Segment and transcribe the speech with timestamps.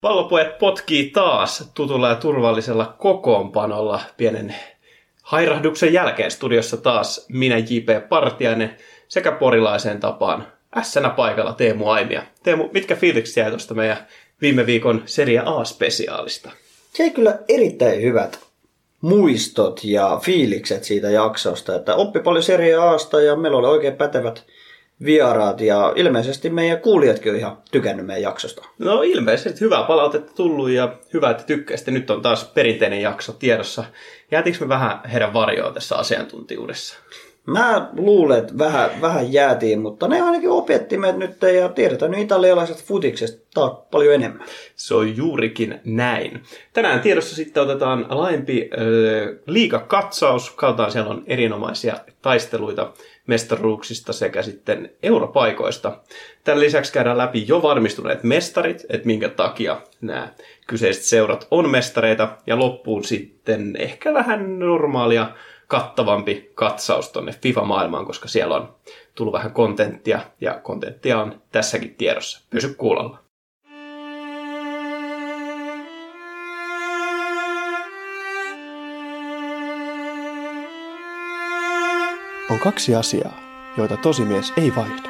[0.00, 4.54] Pallopojat potkii taas tutulla ja turvallisella kokoonpanolla pienen
[5.22, 8.08] hairahduksen jälkeen studiossa taas minä J.P.
[8.08, 8.76] Partiainen
[9.08, 10.46] sekä porilaiseen tapaan
[10.76, 12.22] ässänä paikalla Teemu Aimia.
[12.42, 14.06] Teemu, mitkä fiilikset jäi tuosta meidän
[14.40, 16.50] viime viikon Serie A-spesiaalista?
[16.92, 18.38] Se kyllä erittäin hyvät
[19.00, 24.44] muistot ja fiilikset siitä jaksosta, että oppi paljon Serie Asta ja meillä oli oikein pätevät
[25.04, 28.62] vieraat ja ilmeisesti meidän kuulijatkin on ihan tykännyt meidän jaksosta.
[28.78, 31.90] No ilmeisesti hyvää palautetta tullut ja hyvä, että tykkäsitte.
[31.90, 33.84] Nyt on taas perinteinen jakso tiedossa.
[34.30, 36.96] Jäätiinkö me vähän heidän varjoa tässä asiantuntijuudessa?
[37.46, 42.20] Mä luulen, että vähän, vähän jäätiin, mutta ne ainakin opetti meidät nyt ja tiedetään nyt
[42.20, 44.46] italialaiset futiksesta paljon enemmän.
[44.76, 46.42] Se on juurikin näin.
[46.72, 50.50] Tänään tiedossa sitten otetaan laajempi äh, liikakatsaus.
[50.50, 52.92] Kaltaan siellä on erinomaisia taisteluita
[53.26, 55.98] mestaruuksista sekä sitten europaikoista.
[56.44, 60.28] Tämän lisäksi käydään läpi jo varmistuneet mestarit, että minkä takia nämä
[60.66, 62.36] kyseiset seurat on mestareita.
[62.46, 65.30] Ja loppuun sitten ehkä vähän normaalia
[65.68, 68.74] kattavampi katsaus tonne FIFA-maailmaan, koska siellä on
[69.14, 72.46] tullut vähän kontenttia ja kontenttia on tässäkin tiedossa.
[72.50, 73.25] Pysy kuulolla.
[82.50, 83.38] On kaksi asiaa,
[83.76, 85.08] joita tosimies ei vaihda.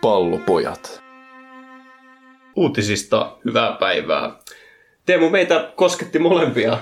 [0.00, 1.02] Pallopojat.
[2.56, 4.38] Uutisista hyvää päivää.
[5.06, 6.78] Teemu, meitä kosketti molempia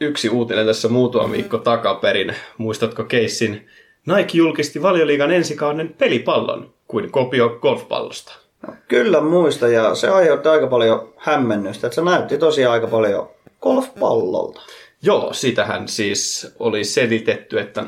[0.00, 2.34] yksi uutinen tässä muutama viikko takaperin.
[2.58, 3.68] Muistatko keissin?
[4.06, 8.32] Nike julkisti valioliigan ensikauden pelipallon kuin kopio golfpallosta.
[8.66, 13.30] No, kyllä muista ja se aiheutti aika paljon hämmennystä, että se näytti tosiaan aika paljon
[13.60, 14.60] golfpallolta.
[15.02, 17.84] Joo, sitähän siis oli selitetty, että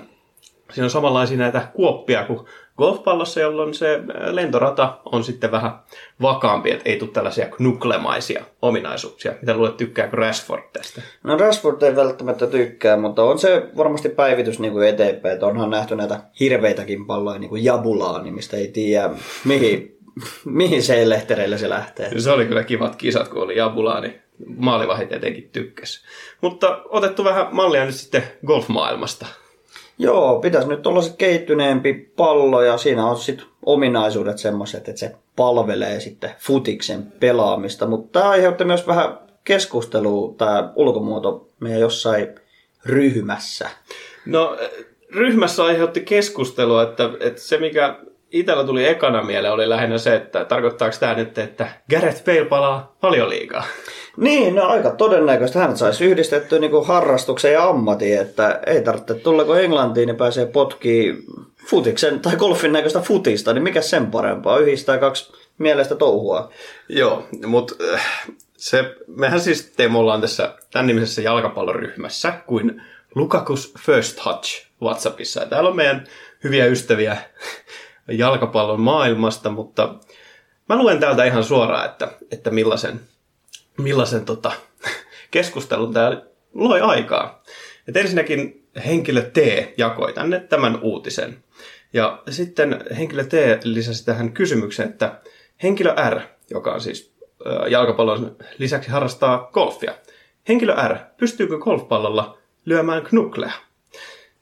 [0.72, 2.40] siinä on samanlaisia näitä kuoppia kuin
[2.78, 4.00] golfpallossa, jolloin se
[4.30, 5.72] lentorata on sitten vähän
[6.22, 9.32] vakaampi, että ei tule tällaisia knuklemaisia ominaisuuksia.
[9.40, 11.02] Mitä luulet, tykkääkö Rashford tästä?
[11.24, 15.70] No Rashford ei välttämättä tykkää, mutta on se varmasti päivitys niin kuin eteenpäin, että onhan
[15.70, 19.10] nähty näitä hirveitäkin palloja, niin kuin jabulaani, mistä ei tiedä
[19.44, 19.98] mihin,
[20.44, 22.20] mihin se lehtereille se lähtee.
[22.20, 24.20] Se oli kyllä kivat kisat, kun oli jabulaani.
[24.46, 26.04] Maalivahit etenkin tykkäs.
[26.40, 29.26] Mutta otettu vähän mallia nyt sitten golfmaailmasta.
[29.98, 35.14] Joo, pitäisi nyt olla se kehittyneempi pallo ja siinä on sitten ominaisuudet semmoiset, että se
[35.36, 37.86] palvelee sitten futiksen pelaamista.
[37.86, 42.28] Mutta tämä aiheutti myös vähän keskustelua, tämä ulkomuoto meidän jossain
[42.86, 43.70] ryhmässä.
[44.26, 44.56] No
[45.14, 47.96] ryhmässä aiheutti keskustelua, että, että se mikä
[48.30, 52.96] itsellä tuli ekana mieleen oli lähinnä se, että tarkoittaako tämä nyt, että Gareth Bale palaa
[53.00, 53.64] paljon liikaa?
[54.20, 55.58] Niin, no aika todennäköistä.
[55.58, 60.16] Hän saisi yhdistettyä niin kuin harrastuksen ja ammatin, että ei tarvitse tulla kun Englantiin, niin
[60.16, 61.24] pääsee potkii
[61.66, 66.50] futiksen tai golfin näköistä futista, niin mikä sen parempaa, yhdistää kaksi mielestä touhua.
[66.88, 67.74] Joo, mutta
[68.56, 72.82] se, mehän siis Teemu ollaan tässä tämän nimisessä jalkapalloryhmässä kuin
[73.14, 75.40] Lukakus First Touch WhatsAppissa.
[75.40, 76.06] Ja täällä on meidän
[76.44, 77.16] hyviä ystäviä
[78.08, 79.94] jalkapallon maailmasta, mutta
[80.68, 83.00] mä luen täältä ihan suoraan, että, että millaisen
[83.82, 84.52] millaisen tota,
[85.30, 86.22] keskustelun tämä
[86.54, 87.42] loi aikaa.
[87.88, 89.36] Et ensinnäkin henkilö T
[89.76, 91.44] jakoi tänne tämän uutisen.
[91.92, 93.32] Ja sitten henkilö T
[93.64, 95.20] lisäsi tähän kysymyksen, että
[95.62, 96.20] henkilö R,
[96.50, 97.14] joka on siis
[97.68, 99.94] jalkapallon lisäksi harrastaa golfia.
[100.48, 103.52] Henkilö R, pystyykö golfpallolla lyömään knuklea?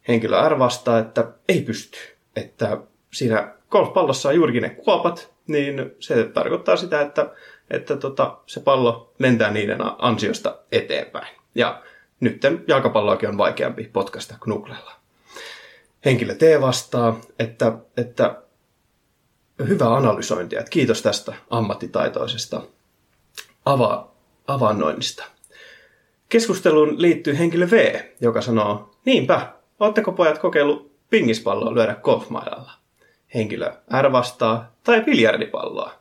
[0.08, 1.98] Henkilö R vastaa, että ei pysty.
[2.36, 2.78] Että
[3.12, 7.30] siinä golfpallossa on juurikin ne kuopat, niin se tarkoittaa sitä, että
[7.70, 11.36] että tota, se pallo lentää niiden ansiosta eteenpäin.
[11.54, 11.82] Ja
[12.20, 14.92] nyt jalkapalloakin on vaikeampi potkasta knuklella.
[16.04, 18.42] Henkilö T vastaa, että, että
[19.68, 20.58] hyvää analysointia.
[20.58, 22.62] Että kiitos tästä ammattitaitoisesta
[23.64, 24.10] ava,
[24.46, 25.24] avannoinnista.
[26.28, 32.72] Keskusteluun liittyy henkilö V, joka sanoo, niinpä, ootteko pojat kokeillut pingispalloa lyödä golfmailalla?
[33.34, 33.72] Henkilö
[34.02, 35.92] R vastaa, tai biljardipalloa.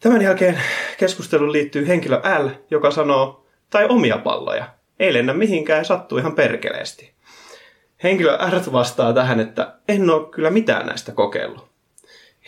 [0.00, 0.60] Tämän jälkeen
[0.98, 4.68] keskusteluun liittyy henkilö L, joka sanoo, tai omia palloja.
[4.98, 7.12] Ei lennä mihinkään, sattuu ihan perkeleesti.
[8.02, 11.68] Henkilö R vastaa tähän, että en ole kyllä mitään näistä kokeillut.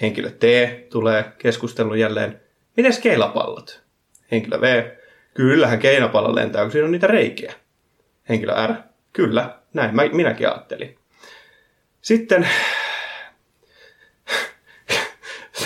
[0.01, 0.43] Henkilö T
[0.91, 2.41] tulee keskustelun jälleen,
[2.77, 3.83] miten keilapallot?
[4.31, 4.85] Henkilö V,
[5.37, 7.55] Kyllähän keinopallo lentää, kun siinä on niitä reikiä.
[8.29, 8.75] Henkilö R.
[9.13, 10.99] Kyllä, näin mä, minäkin ajattelin.
[12.01, 12.49] Sitten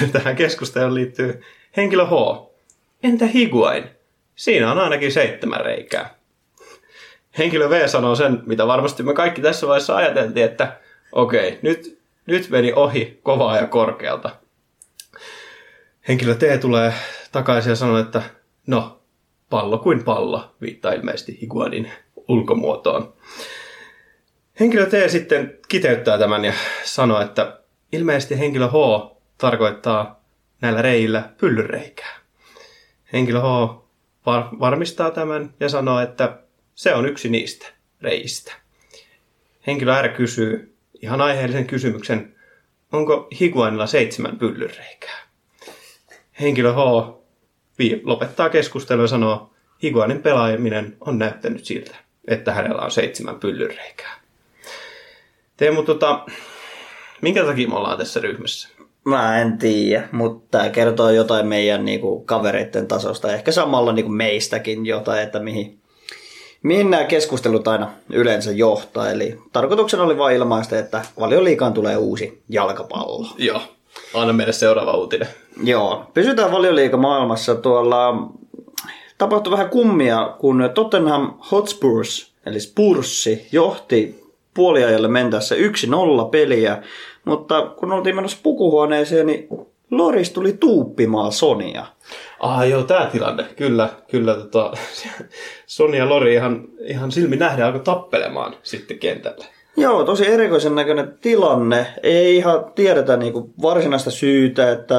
[0.09, 1.43] tähän keskusteluun liittyy
[1.77, 2.11] henkilö H.
[3.03, 3.85] Entä higuain?
[4.35, 6.15] Siinä on ainakin seitsemän reikää.
[7.39, 10.77] Henkilö V sanoo sen, mitä varmasti me kaikki tässä vaiheessa ajateltiin, että
[11.13, 14.31] okei, nyt, nyt meni ohi kovaa ja korkealta.
[16.09, 16.93] Henkilö T tulee
[17.33, 18.23] takaisin ja sanoo, että
[18.67, 19.01] no,
[19.51, 21.91] pallo kuin pallo, viittaa ilmeisesti higuanin
[22.29, 23.13] ulkomuotoon.
[24.61, 26.53] Henkilö T sitten kiteyttää tämän ja
[26.85, 27.61] sanoo, että
[27.93, 28.73] ilmeisesti henkilö H
[29.41, 30.21] tarkoittaa
[30.61, 32.21] näillä reillä pyllyreikää.
[33.13, 33.45] Henkilö H
[34.27, 36.39] var- varmistaa tämän ja sanoo, että
[36.75, 37.67] se on yksi niistä
[38.01, 38.53] reistä.
[39.67, 42.35] Henkilö R kysyy ihan aiheellisen kysymyksen,
[42.93, 45.19] onko higuanilla seitsemän pyllyreikää?
[46.41, 46.77] Henkilö H
[48.05, 49.51] lopettaa keskustelua ja sanoo,
[49.83, 51.97] higuanin pelaaminen on näyttänyt siltä,
[52.29, 54.21] että hänellä on seitsemän pyllyreikää.
[55.57, 56.27] Teemu, tota,
[57.21, 58.69] minkä takia me ollaan tässä ryhmässä?
[59.05, 63.33] Mä en tiedä, mutta tämä kertoo jotain meidän niinku, kavereiden tasosta.
[63.33, 65.79] Ehkä samalla niinku, meistäkin jotain, että mihin,
[66.63, 69.11] mihin nämä keskustelut aina yleensä johtaa.
[69.11, 73.29] Eli tarkoituksena oli vain ilmaista, että valioliikaan tulee uusi jalkapallo.
[73.39, 73.61] Joo.
[74.15, 75.29] Anna meille seuraava uutinen.
[75.65, 78.31] Joo, pysytään valioliikamaailmassa tuolla
[79.19, 84.25] tapahtui vähän kummia, kun Tottenham Hotspurs, eli Spurssi, johti
[84.55, 85.59] puoliajalle mentäessä 1-0
[86.31, 86.83] peliä,
[87.25, 89.49] mutta kun oltiin menossa pukuhuoneeseen, niin
[89.91, 91.87] Loris tuli tuuppimaan Sonia.
[92.41, 93.45] Ah joo, tämä tilanne.
[93.57, 94.35] Kyllä, kyllä.
[94.35, 94.73] Tota,
[95.67, 99.45] Soni ja Lori ihan, ihan silmi nähdä alkoi tappelemaan sitten kentällä.
[99.77, 101.87] Joo, tosi erikoisen näköinen tilanne.
[102.03, 104.95] Ei ihan tiedetä niinku varsinaista syytä, että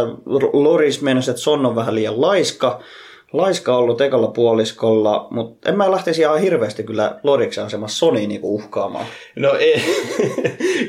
[0.53, 2.79] Loris meinasi, että Son on vähän liian laiska.
[3.33, 8.55] Laiska ollut ekalla puoliskolla, mutta en mä lähtisi ihan hirveästi kyllä Loriksen asemassa Sony niinku
[8.55, 9.05] uhkaamaan.
[9.35, 9.81] No ei.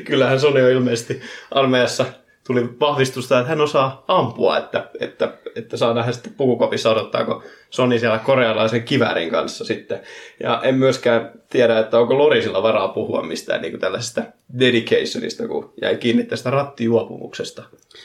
[0.07, 1.21] Kyllähän Soni on ilmeisesti
[1.51, 2.05] armeijassa
[2.47, 7.99] tuli vahvistusta, että hän osaa ampua, että, että, että saa nähdä sitten pukukopissa odottaako Soni
[7.99, 10.01] siellä korealaisen kiväärin kanssa sitten.
[10.39, 14.21] Ja en myöskään tiedä, että onko Lorisilla varaa puhua mistään niin kuin tällaisesta
[14.59, 17.63] dedicationista, kun jäi kiinni tästä rattijuopumuksesta.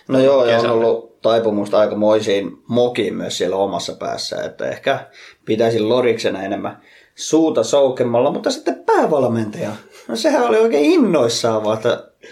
[0.09, 5.06] No joo, ja on ollut taipumusta aikamoisiin mokiin myös siellä omassa päässä, että ehkä
[5.45, 6.83] pitäisi Loriksena enemmän
[7.15, 9.71] suuta soukemmalla, mutta sitten päävalmentaja,
[10.09, 11.79] no sehän oli oikein innoissaan vaan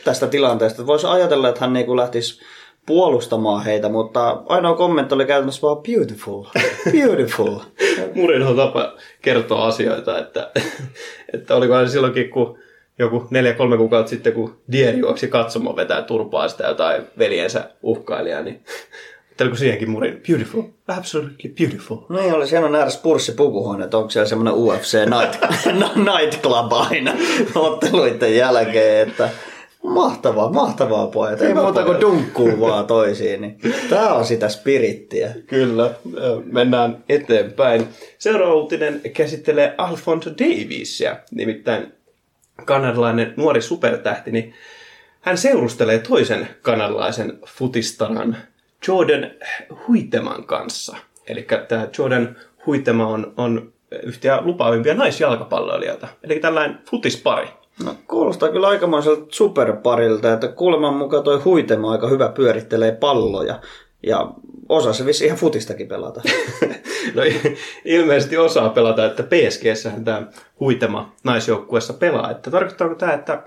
[0.05, 0.87] tästä tilanteesta.
[0.87, 2.41] Voisi ajatella, että hän niinku lähtisi
[2.87, 6.45] puolustamaan heitä, mutta ainoa kommentti oli käytännössä vaan beautiful,
[6.93, 7.59] beautiful.
[8.15, 10.51] Murin tapa kertoa asioita, että,
[11.35, 12.59] että olikohan silloinkin, kun
[12.99, 18.65] joku neljä-kolme kuukautta sitten, kun Dieri juoksi katsomaan vetää turpaa sitä jotain veljensä uhkailijaa, niin
[19.37, 21.97] Teillä siihenkin murin, beautiful, absolutely beautiful.
[22.09, 25.41] No niin, oli siellä on nähdä Spurssi pukuhuone, että onko siellä semmoinen UFC night,
[26.15, 27.15] night club aina
[27.55, 29.31] otteluiden jälkeen, että
[29.83, 31.43] mahtavaa, mahtavaa pojat.
[31.43, 33.41] Ei muuta kuin dunkkuu vaan toisiin.
[33.41, 33.59] Niin.
[33.91, 35.35] Tää on sitä spirittiä.
[35.47, 35.95] Kyllä,
[36.45, 37.89] mennään eteenpäin.
[38.19, 41.93] Seuraava uutinen käsittelee Alfonso Davisia, nimittäin
[42.65, 44.55] kanadalainen nuori supertähti, niin
[45.21, 48.37] hän seurustelee toisen kanadalaisen futistaran
[48.89, 49.31] Jordan
[49.89, 50.97] Huiteman kanssa.
[51.27, 52.37] Eli tämä Jordan
[52.67, 56.09] Huitema on, on yhtä lupaavimpia naisjalkapalloilijoita.
[56.23, 57.49] Eli tällainen futispari.
[57.85, 63.61] No, kuulostaa kyllä aikamoiselta superparilta, että kuuleman mukaan toi huitema aika hyvä pyörittelee palloja.
[64.03, 64.31] Ja
[64.69, 66.23] osaa se vissi ihan futistakin pelata.
[67.15, 67.23] No
[67.85, 70.27] ilmeisesti osaa pelata, että PSG-sähän tämä
[70.61, 72.31] huitema naisjoukkueessa pelaa.
[72.31, 73.43] Että tarkoittaako tämä, että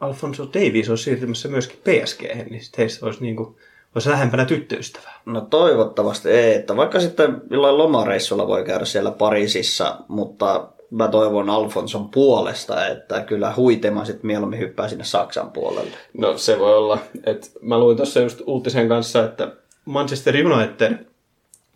[0.00, 3.56] Alfonso Davies olisi siirtymässä myöskin PSG, niin sitten heistä olisi, niin kuin,
[3.96, 5.20] olisi lähempänä tyttöystävää.
[5.24, 11.50] No toivottavasti ei, että vaikka sitten jollain lomareissulla voi käydä siellä Pariisissa, mutta mä toivon
[11.50, 15.96] Alfonson puolesta, että kyllä huitema sitten mieluummin hyppää sinne Saksan puolelle.
[16.18, 16.98] No se voi olla.
[17.24, 19.52] että mä luin tuossa just uutisen kanssa, että
[19.84, 21.06] Manchester United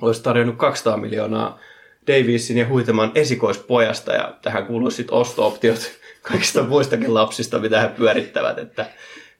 [0.03, 1.59] olisi tarjonnut 200 miljoonaa
[2.07, 5.91] Daviesin ja Huiteman esikoispojasta ja tähän kuuluu sitten osto-optiot
[6.31, 8.87] kaikista muistakin lapsista, mitä he pyörittävät, että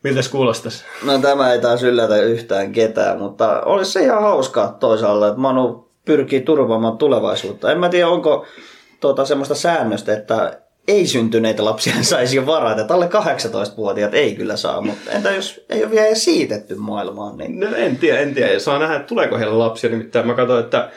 [0.05, 0.85] miltä se kuulostaisi?
[1.05, 5.91] No tämä ei taas yllätä yhtään ketään, mutta olisi se ihan hauskaa toisaalta, että Manu
[6.05, 7.73] pyrkii turvaamaan tulevaisuutta.
[7.73, 8.47] En mä tiedä, onko
[9.01, 14.57] tuota, semmoista säännöstä, että ei syntyneitä lapsia saisi jo varata, että alle 18-vuotiaat ei kyllä
[14.57, 18.35] saa, mutta entä jos ei ole vielä edes siitetty maailmaan, niin No en tiedä, en
[18.35, 18.59] tiedä.
[18.59, 19.91] Saa nähdä, että tuleeko heille lapsia.
[19.91, 20.91] Nimittäin mä katsoin, että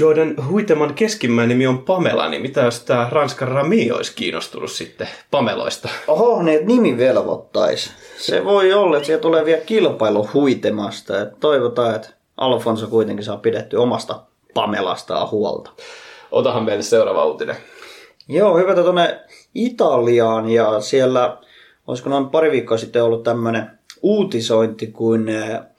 [0.00, 5.08] Jordan Huiteman keskimmäinen nimi on Pamela, niin mitä jos tämä Ranskan Rami olisi kiinnostunut sitten
[5.30, 5.88] Pameloista?
[6.08, 7.90] Oho, että nimi velvoittaisi.
[8.18, 11.20] Se voi olla, että siellä tulee vielä kilpailu huitemasta.
[11.20, 14.20] Et toivotaan, että Alfonso kuitenkin saa pidetty omasta
[14.54, 15.70] Pamelastaan huolta.
[16.30, 17.56] otahan meille seuraava uutinen.
[18.28, 19.20] Joo, hypätä tuonne
[19.54, 21.38] Italiaan ja siellä,
[21.86, 23.70] olisiko noin pari viikkoa sitten ollut tämmöinen
[24.02, 25.70] uutisointi kuin ää,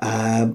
[0.00, 0.48] ää,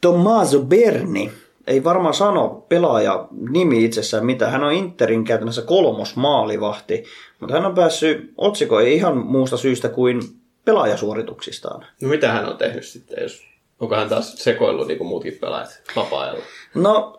[0.00, 1.32] Tommaso Berni.
[1.66, 4.50] Ei varmaan sano pelaaja nimi itsessään mitä.
[4.50, 7.04] Hän on Interin käytännössä kolmos maalivahti,
[7.40, 10.22] mutta hän on päässyt otsikoihin ihan muusta syystä kuin
[10.64, 11.86] pelaajasuorituksistaan.
[12.02, 13.42] No mitä hän on tehnyt sitten, jos
[13.80, 16.44] onko hän taas sekoillut niin kuin muutkin pelaajat vapaa-ajalla?
[16.74, 17.18] No,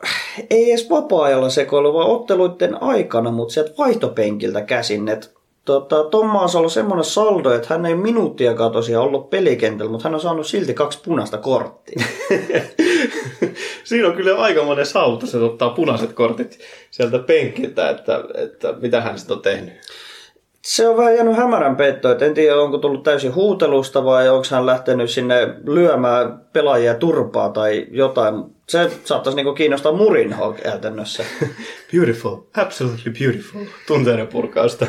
[0.49, 5.07] ei edes vapaa-ajalla sekoilu, vaan otteluiden aikana, mutta sieltä vaihtopenkiltä käsin.
[5.07, 5.34] Et,
[5.65, 10.15] tota, Tommaas on ollut semmoinen saldo, että hän ei minuuttiakaan tosiaan ollut pelikentällä, mutta hän
[10.15, 12.05] on saanut silti kaksi punaista korttia.
[13.83, 16.59] Siinä on kyllä aika monen saavutus, että ottaa punaiset kortit
[16.91, 19.73] sieltä penkiltä, että, että mitä hän sitten on tehnyt.
[20.65, 24.47] Se on vähän jäänyt hämärän peittoon, että en tiedä onko tullut täysin huutelusta vai onko
[24.51, 28.43] hän lähtenyt sinne lyömään pelaajia turpaa tai jotain.
[28.69, 31.23] Se saattaisi niinku kiinnostaa murinhoa käytännössä.
[31.93, 33.61] Beautiful, absolutely beautiful.
[33.87, 34.85] Tunteiden purkausta.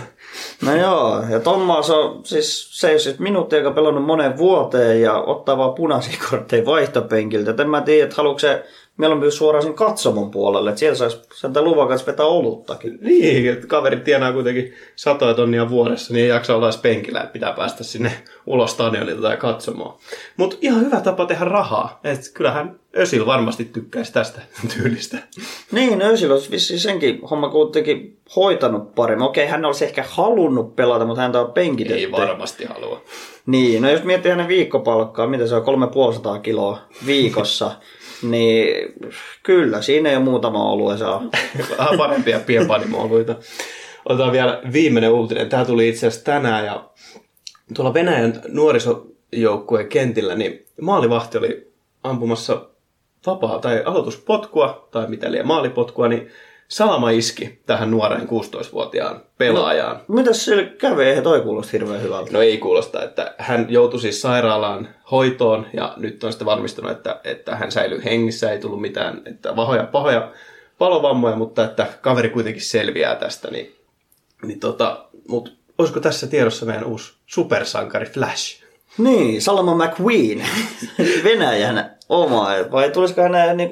[0.62, 5.14] No joo, ja Tommas on siis se ei siis minuuttia, joka pelannut monen vuoteen ja
[5.14, 7.50] ottaa vaan punaisia kortteja vaihtopenkiltä.
[7.50, 8.64] Et en mä tiedä, että haluatko se
[8.96, 12.98] mieluummin suoraan sen katsomon puolelle, että siellä saisi sieltä luvan kanssa vetää oluttakin.
[13.00, 17.32] Niin, että kaverit tienaa kuitenkin satoja tonnia vuodessa, niin ei jaksa olla edes penkillä, että
[17.32, 18.12] pitää päästä sinne
[18.46, 19.94] ulos stadionilta tai katsomaan.
[20.36, 22.00] Mutta ihan hyvä tapa tehdä rahaa.
[22.04, 24.40] Et kyllähän Ösil varmasti tykkäisi tästä
[24.76, 25.18] tyylistä.
[25.72, 29.26] Niin, Özil olisi vissiin senkin homma kuitenkin hoitanut paremmin.
[29.26, 32.00] Okei, hän olisi ehkä halunnut pelata, mutta häntä on penkitetty.
[32.00, 33.02] Ei varmasti halua.
[33.46, 37.70] Niin, no jos miettii hänen viikkopalkkaa, mitä se on, 350 kiloa viikossa,
[38.22, 38.92] niin
[39.42, 41.22] kyllä, siinä ole muutama olue saa.
[41.78, 43.34] Vähän parempia pienpanimooluita.
[44.04, 45.48] Otetaan vielä viimeinen uutinen.
[45.48, 46.90] Tämä tuli itse asiassa tänään ja
[47.74, 52.68] tuolla Venäjän nuorisojoukkueen kentillä, niin maalivahti oli ampumassa
[53.26, 56.28] vapaa tai aloituspotkua tai mitä liian maalipotkua, niin
[56.68, 60.00] Salama iski tähän nuoreen 16-vuotiaan pelaajaan.
[60.08, 61.04] No, mitäs sille kävi?
[61.04, 62.32] Eihän toi kuulosta hirveän hyvältä.
[62.32, 67.20] No ei kuulosta, että hän joutui siis sairaalaan hoitoon ja nyt on sitten varmistunut, että,
[67.24, 70.32] että hän säilyy hengissä, ei tullut mitään että pahoja, pahoja
[70.78, 73.50] palovammoja, mutta että kaveri kuitenkin selviää tästä.
[73.50, 73.76] Niin,
[74.42, 78.62] niin tota, mutta olisiko tässä tiedossa meidän uusi supersankari Flash?
[78.98, 80.46] Niin, Salama McQueen,
[81.24, 82.48] Venäjän oma.
[82.72, 83.70] Vai tulisiko hänen niin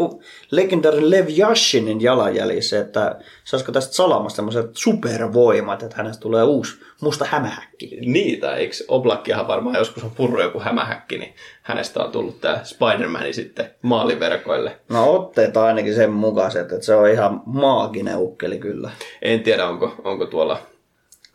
[0.50, 7.24] legendaarinen Lev Yashinin jalanjäljissä, että saisiko tästä Salamasta sellaiset supervoimat, että hänestä tulee uusi musta
[7.24, 7.98] hämähäkki.
[8.00, 13.34] Niitä, eikö Oblakkihan varmaan joskus on purru joku hämähäkki, niin hänestä on tullut tämä Spider-Man
[13.34, 14.78] sitten maaliverkoille.
[14.88, 18.90] No otteet ainakin sen mukaiset, että se on ihan maaginen ukkeli kyllä.
[19.22, 20.73] En tiedä, onko, onko tuolla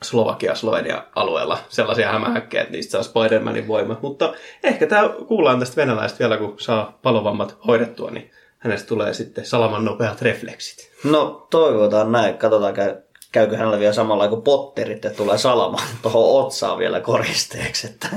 [0.04, 3.98] Slovakia, Slovenia alueella sellaisia hämähäkkejä, että niistä saa Spider-Manin voima.
[4.02, 9.46] Mutta ehkä tämä kuullaan tästä venäläistä vielä, kun saa palovammat hoidettua, niin hänestä tulee sitten
[9.46, 10.92] salaman nopeat refleksit.
[11.04, 12.38] No toivotaan näin.
[12.38, 12.96] Katsotaan, käy,
[13.32, 17.88] käykö hänellä vielä samalla kuin potterit, että tulee salaman tuohon otsaan vielä koristeeksi.
[17.88, 18.08] Että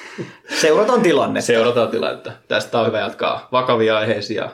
[0.60, 1.46] seurataan tilannetta.
[1.46, 2.32] Seurataan tilannetta.
[2.48, 4.50] Tästä on hyvä jatkaa vakavia aiheisia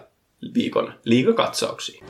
[0.55, 2.05] viikon liikakatsauksia.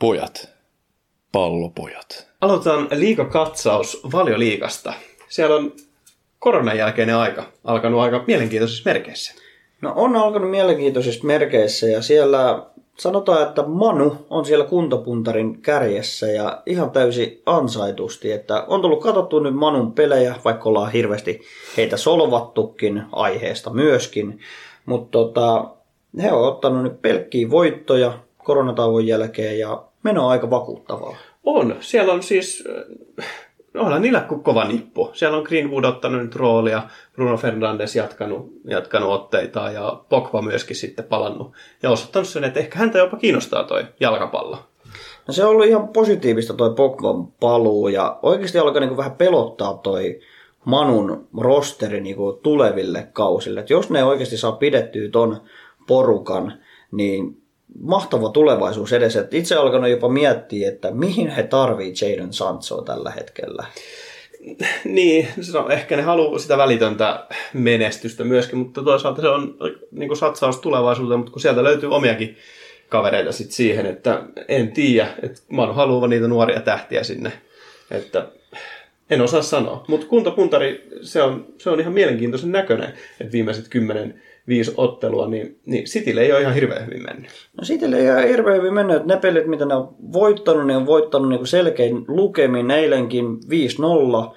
[0.00, 0.48] Pojat.
[1.32, 2.26] Pallopojat.
[2.40, 4.92] Aloitetaan liikakatsaus valioliikasta.
[5.28, 5.72] Siellä on
[6.38, 9.34] koronan jälkeinen aika alkanut aika mielenkiintoisissa merkeissä.
[9.80, 12.66] No on alkanut mielenkiintoisissa merkeissä ja siellä
[12.98, 19.40] sanotaan, että Manu on siellä kuntopuntarin kärjessä ja ihan täysin ansaitusti, että on tullut katsottu
[19.40, 21.40] nyt Manun pelejä, vaikka ollaan hirveästi
[21.76, 24.40] heitä solvattukin aiheesta myöskin,
[24.86, 25.64] mutta tota,
[26.22, 31.16] he on ottanut nyt pelkkiä voittoja koronatauon jälkeen ja meno on aika vakuuttavaa.
[31.44, 31.76] On.
[31.80, 32.64] Siellä on siis,
[33.18, 33.26] äh,
[33.74, 35.10] onhan niillä kova nippu.
[35.12, 41.04] Siellä on Greenwood ottanut nyt roolia, Bruno Fernandes jatkanut, jatkanut otteita ja Pogba myöskin sitten
[41.04, 41.52] palannut.
[41.82, 44.58] Ja osoittanut sen, että ehkä häntä jopa kiinnostaa toi jalkapallo.
[45.26, 49.74] No se on ollut ihan positiivista toi Pogban paluu ja oikeasti alkaa niinku vähän pelottaa
[49.74, 50.20] toi
[50.64, 53.60] Manun rosteri niinku tuleville kausille.
[53.60, 55.40] Et jos ne oikeasti saa pidettyä ton
[55.86, 56.52] porukan,
[56.92, 57.42] niin
[57.78, 59.28] mahtava tulevaisuus edessä.
[59.30, 63.66] Itse alkanut jopa miettiä, että mihin he tarvii Jadon Sanchoa tällä hetkellä.
[64.84, 69.56] Niin, on, ehkä ne haluaa sitä välitöntä menestystä myöskin, mutta toisaalta se on
[69.90, 72.36] niin satsaus tulevaisuuteen, mutta kun sieltä löytyy omiakin
[72.88, 77.32] kavereita sit siihen, että en tiedä, että Manu haluaa niitä nuoria tähtiä sinne.
[77.90, 78.26] Että
[79.10, 84.22] En osaa sanoa, mutta kuntapuntari, se on, se on ihan mielenkiintoisen näköinen, että viimeiset 10
[84.50, 87.30] viisi ottelua, niin, niin Citylle ei ole ihan hirveän hyvin mennyt.
[87.56, 90.76] No Citylle ei ole hirveän hyvin mennyt, että ne pelit, mitä ne on voittanut, ne
[90.76, 93.26] on voittanut niin selkein lukemin eilenkin
[94.30, 94.36] 5-0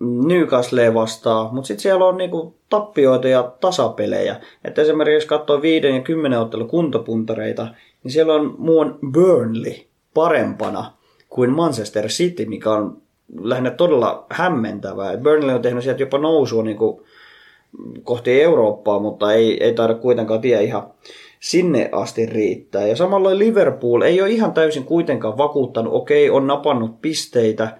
[0.00, 4.36] Newcastle vastaan, mutta sitten siellä on niinku tappioita ja tasapelejä.
[4.64, 7.68] Et esimerkiksi jos katsoo viiden ja kymmenen ottelu kuntopuntareita,
[8.04, 9.74] niin siellä on muun Burnley
[10.14, 10.92] parempana
[11.28, 12.96] kuin Manchester City, mikä on
[13.40, 15.16] lähinnä todella hämmentävää.
[15.16, 17.06] Burnley on tehnyt sieltä jopa nousua niinku
[18.02, 20.90] kohti Eurooppaa, mutta ei, ei taida kuitenkaan tie ihan
[21.40, 22.86] sinne asti riittää.
[22.86, 27.78] Ja samalla Liverpool ei ole ihan täysin kuitenkaan vakuuttanut, okei, on napannut pisteitä,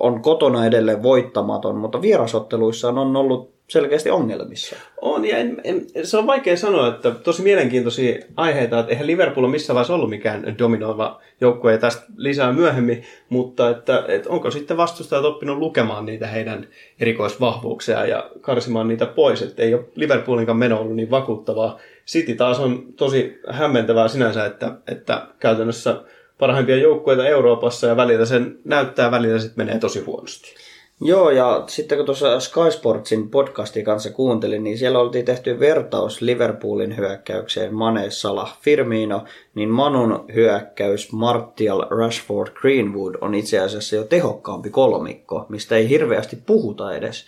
[0.00, 4.76] on kotona edelleen voittamaton, mutta vierasotteluissa on ollut selkeästi ongelmissa.
[5.00, 9.44] On, ja en, en, se on vaikea sanoa, että tosi mielenkiintoisia aiheita, että eihän Liverpool
[9.44, 14.50] ole missään vaiheessa ollut mikään dominoiva joukkue, ja tästä lisää myöhemmin, mutta että, että onko
[14.50, 16.68] sitten vastustajat oppinut lukemaan niitä heidän
[17.00, 21.78] erikoisvahvuuksia ja karsimaan niitä pois, että ei ole Liverpoolinkaan meno ollut niin vakuuttavaa.
[22.06, 26.02] City taas on tosi hämmentävää sinänsä, että, että käytännössä
[26.38, 30.54] parhaimpia joukkueita Euroopassa ja välillä sen näyttää, välillä sitten menee tosi huonosti.
[31.00, 36.20] Joo, ja sitten kun tuossa Sky Sportsin podcastin kanssa kuuntelin, niin siellä oltiin tehty vertaus
[36.20, 39.24] Liverpoolin hyökkäykseen Mane, Salah, Firmino,
[39.54, 46.36] niin Manun hyökkäys Martial, Rashford, Greenwood on itse asiassa jo tehokkaampi kolmikko, mistä ei hirveästi
[46.46, 47.26] puhuta edes.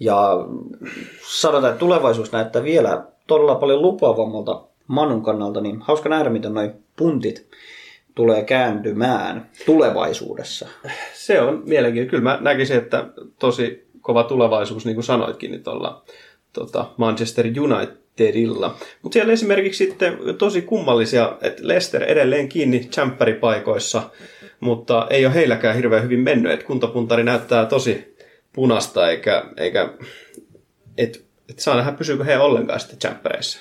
[0.00, 0.46] Ja
[1.28, 6.72] sanotaan, että tulevaisuus näyttää vielä todella paljon lupaavammalta Manun kannalta, niin hauska nähdä, miten noin
[6.96, 7.46] puntit
[8.14, 10.68] tulee kääntymään tulevaisuudessa?
[11.14, 12.10] Se on mielenkiintoista.
[12.10, 13.06] Kyllä mä näkisin, että
[13.38, 16.04] tosi kova tulevaisuus, niin kuin sanoitkin, niin tuolla
[16.52, 18.76] tota Manchester Unitedilla.
[19.02, 22.88] Mutta siellä esimerkiksi sitten tosi kummallisia, että Leicester edelleen kiinni
[23.40, 24.02] paikoissa,
[24.60, 26.52] mutta ei ole heilläkään hirveän hyvin mennyt.
[26.52, 28.16] Että kuntapuntari näyttää tosi
[28.52, 29.88] punasta, eikä, eikä
[30.98, 33.58] et, et saa nähdä, pysyykö he ollenkaan sitten tsemppäreissä.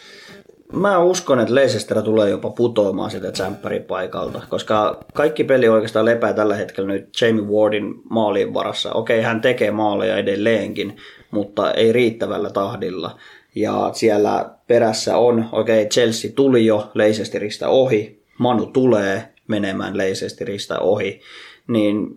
[0.73, 6.33] Mä uskon, että Leicester tulee jopa putoamaan sitä tsemppärin paikalta, koska kaikki peli oikeastaan lepää
[6.33, 8.91] tällä hetkellä nyt Jamie Wardin maalin varassa.
[8.93, 10.97] Okei, hän tekee maaleja edelleenkin,
[11.31, 13.17] mutta ei riittävällä tahdilla.
[13.55, 21.21] Ja siellä perässä on, okei, Chelsea tuli jo Leicesteristä ohi, Manu tulee menemään Leicesteristä ohi,
[21.67, 22.07] niin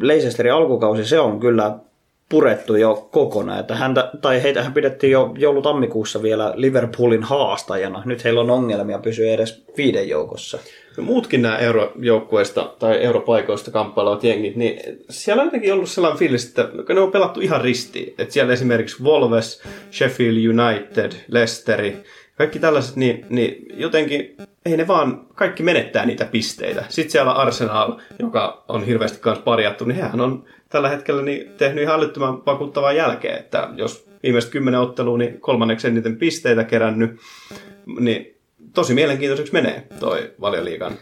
[0.00, 1.78] Leicesterin alkukausi se on kyllä
[2.28, 3.60] purettu jo kokonaan.
[3.60, 8.02] Että häntä, tai heitähän pidettiin jo joulutammikuussa vielä Liverpoolin haastajana.
[8.04, 10.58] Nyt heillä on ongelmia pysyä edes viiden joukossa.
[11.00, 16.68] Muutkin nämä eurojoukkueista tai europaikoista kamppailevat jengit, niin siellä on jotenkin ollut sellainen fiilis, että
[16.94, 18.14] ne on pelattu ihan ristiin.
[18.18, 19.62] Että siellä esimerkiksi Wolves,
[19.92, 21.96] Sheffield United, Leicesteri,
[22.38, 24.36] kaikki tällaiset, niin, niin jotenkin
[24.66, 26.84] ei ne vaan, kaikki menettää niitä pisteitä.
[26.88, 31.82] Sitten siellä Arsenal, joka on hirveästi kanssa parjattu, niin hän on tällä hetkellä niin tehnyt
[31.82, 37.20] ihan älyttömän vakuuttavaa jälkeen, että jos viimeiset kymmenen ottelua, niin kolmanneksi eniten pisteitä kerännyt,
[38.00, 38.36] niin
[38.74, 40.92] tosi mielenkiintoiseksi menee toi valioliigan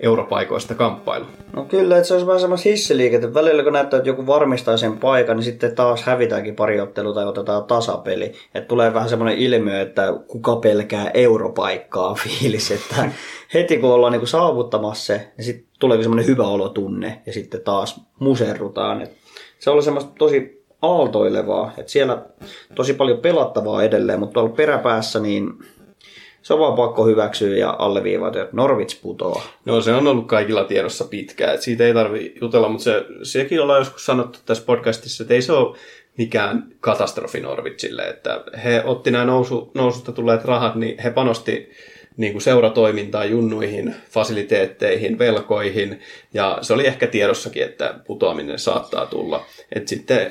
[0.00, 1.24] europaikoista kamppailu.
[1.56, 3.34] No kyllä, että se olisi vähän semmoista hissiliikettä.
[3.34, 7.26] Välillä kun näyttää, että joku varmistaa sen paikan, niin sitten taas hävitäänkin pari ottelua tai
[7.26, 8.32] otetaan tasapeli.
[8.54, 13.10] Että tulee vähän semmoinen ilmiö, että kuka pelkää europaikkaa fiilis, että
[13.54, 17.60] heti kun ollaan niin kuin saavuttamassa se, niin sitten tulee semmoinen hyvä olotunne ja sitten
[17.60, 19.02] taas muserrutaan.
[19.02, 19.12] Et
[19.58, 22.22] se on semmoista tosi aaltoilevaa, että siellä
[22.74, 25.52] tosi paljon pelattavaa edelleen, mutta tuolla peräpäässä niin
[26.48, 29.42] se on vaan pakko hyväksyä ja alleviivata, että Norwich putoaa.
[29.64, 33.60] No se on ollut kaikilla tiedossa pitkään, että siitä ei tarvi jutella, mutta se, sekin
[33.60, 35.76] ollaan joskus sanottu tässä podcastissa, että ei se ole
[36.18, 41.70] mikään katastrofi Norwichille, että he otti nämä nousu, noususta tulleet rahat, niin he panosti
[42.16, 46.00] niin kuin seuratoimintaan, junnuihin, fasiliteetteihin, velkoihin,
[46.34, 49.44] ja se oli ehkä tiedossakin, että putoaminen saattaa tulla.
[49.72, 50.30] Et sitten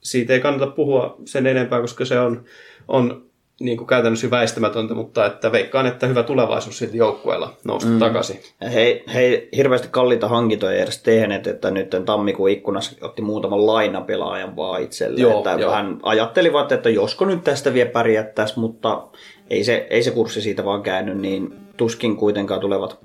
[0.00, 2.44] siitä ei kannata puhua sen enempää, koska se on,
[2.88, 3.33] on
[3.64, 7.98] niin kuin käytännössä väistämätöntä, mutta että veikkaan, että hyvä tulevaisuus siitä joukkueella nousta mm.
[7.98, 8.40] takaisin.
[8.74, 14.82] He, he hirveästi kalliita hankintoja edes tehneet, että nyt tammikuun ikkunassa otti muutaman lainapelaajan vaan
[14.82, 15.20] itselle.
[15.20, 15.70] Joo, että jo.
[15.70, 19.06] hän ajattelivat, että josko nyt tästä vielä pärjättäisiin, mutta
[19.50, 22.98] ei se, ei se kurssi siitä vaan käynyt, niin tuskin kuitenkaan tulevat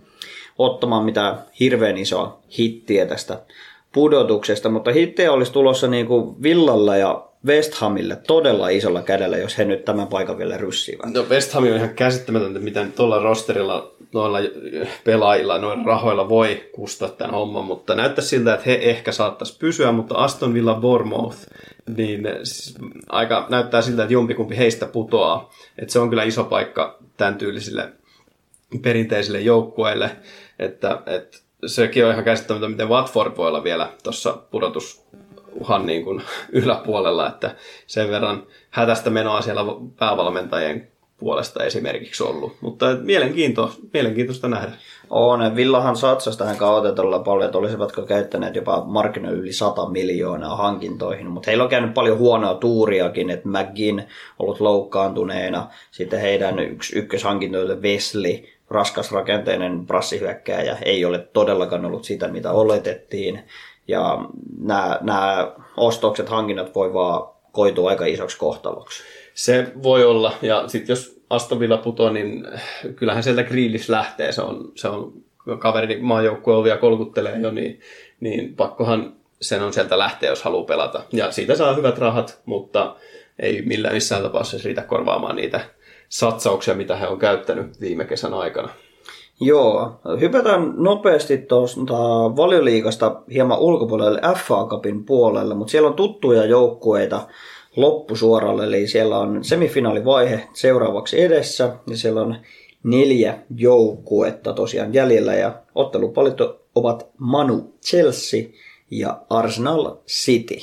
[0.57, 3.41] ottamaan mitään hirveän isoa hittiä tästä
[3.93, 9.57] pudotuksesta, mutta hittejä olisi tulossa niin kuin Villalla ja West Hamille todella isolla kädellä, jos
[9.57, 11.13] he nyt tämän paikan vielä ryssivät.
[11.13, 14.39] No West Ham on ihan käsittämätöntä, miten tuolla rosterilla, noilla
[15.03, 19.91] pelaajilla, noilla rahoilla voi kustaa tämän homman, mutta näyttää siltä, että he ehkä saattaisi pysyä,
[19.91, 21.37] mutta Aston Villa Bournemouth,
[21.97, 22.27] niin
[23.09, 25.51] aika näyttää siltä, että jompikumpi heistä putoaa.
[25.77, 27.93] Että se on kyllä iso paikka tämän tyylisille
[28.81, 30.11] perinteisille joukkueille,
[30.59, 34.37] että, että sekin on ihan käsittämätöntä, miten Watford voi olla vielä tuossa
[35.49, 37.55] pudotusuhan niin kuin yläpuolella, että
[37.87, 39.61] sen verran hätästä menoa siellä
[39.99, 42.55] päävalmentajien puolesta esimerkiksi ollut.
[42.61, 44.71] Mutta mielenkiinto, mielenkiintoista nähdä.
[45.09, 51.27] On, Villahan satsasi tähän kautetolla paljon, että olisivatko käyttäneet jopa markkinoilla yli 100 miljoonaa hankintoihin,
[51.27, 54.01] mutta heillä on käynyt paljon huonoa tuuriakin, että McGinn
[54.39, 62.51] ollut loukkaantuneena, sitten heidän yksi ykköshankintoille Wesley, raskasrakenteinen prassihyökkääjä, ei ole todellakaan ollut sitä, mitä
[62.51, 63.43] oletettiin,
[63.89, 64.25] ja
[64.59, 69.03] nämä, nämä ostokset, hankinnat voi vaan koitua aika isoksi kohtaloksi.
[69.33, 72.47] Se voi olla, ja sitten jos Aston Villa putoo, niin
[72.95, 74.31] kyllähän sieltä Grillis lähtee.
[74.31, 75.13] Se on, se on
[75.59, 77.79] kaveri maajoukkueen ovia kolkuttelee jo, niin,
[78.19, 81.03] niin pakkohan sen on sieltä lähteä, jos haluaa pelata.
[81.13, 82.95] Ja siitä saa hyvät rahat, mutta
[83.39, 85.59] ei millään missään tapauksessa riitä korvaamaan niitä
[86.09, 88.69] satsauksia, mitä he on käyttänyt viime kesän aikana.
[89.41, 91.93] Joo, hypätään nopeasti tuosta
[92.35, 97.27] valioliikasta hieman ulkopuolelle FA Cupin puolelle, mutta siellä on tuttuja joukkueita,
[97.75, 102.35] loppusuoralle, eli siellä on semifinaalivaihe seuraavaksi edessä, ja siellä on
[102.83, 106.37] neljä joukkuetta tosiaan jäljellä, ja ottelupalit
[106.75, 108.43] ovat Manu Chelsea
[108.91, 110.57] ja Arsenal City.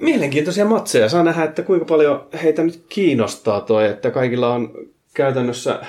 [0.00, 1.08] Mielenkiintoisia matseja.
[1.08, 4.70] Saa nähdä, että kuinka paljon heitä nyt kiinnostaa toi, että kaikilla on
[5.14, 5.80] käytännössä,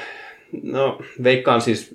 [0.63, 1.91] no veikkaan siis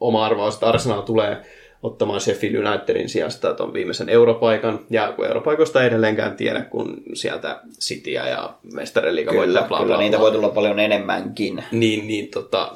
[0.00, 1.36] oma arvaus, että Arsenal tulee
[1.82, 4.80] ottamaan Sheffield Unitedin sijasta tuon viimeisen europaikan.
[4.90, 10.18] Ja kun europaikoista ei edelleenkään tiedä, kun sieltä Cityä ja mestariliiga voittaa bla, Kyllä, niitä
[10.18, 11.64] voi tulla paljon enemmänkin.
[11.72, 12.72] Niin, niin tota,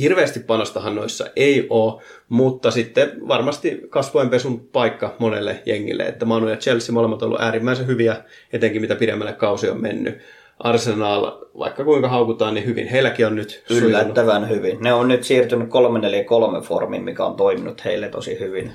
[0.00, 6.56] hirveästi panostahan noissa ei ole, mutta sitten varmasti kasvojenpesun paikka monelle jengille, että Manu ja
[6.56, 8.16] Chelsea molemmat on ollut äärimmäisen hyviä,
[8.52, 10.18] etenkin mitä pidemmälle kausi on mennyt.
[10.58, 12.88] Arsenal, vaikka kuinka haukutaan, niin hyvin.
[12.88, 14.56] Heilläkin on nyt Yllättävän sujunut.
[14.56, 14.78] hyvin.
[14.80, 18.72] Ne on nyt siirtynyt 3-4-3 formiin, mikä on toiminut heille tosi hyvin.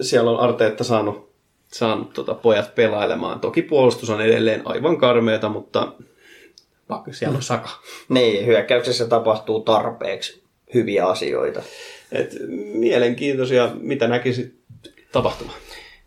[0.00, 1.30] Siellä on Arteetta saanut,
[1.72, 3.40] saanut tota pojat pelailemaan.
[3.40, 5.92] Toki puolustus on edelleen aivan karmeeta, mutta
[7.10, 7.70] siellä on saka.
[8.08, 10.42] niin, hyökkäyksessä tapahtuu tarpeeksi
[10.74, 11.62] hyviä asioita.
[12.12, 12.36] Et
[12.74, 14.54] mielenkiintoisia, mitä näkisit
[15.12, 15.58] tapahtumaan?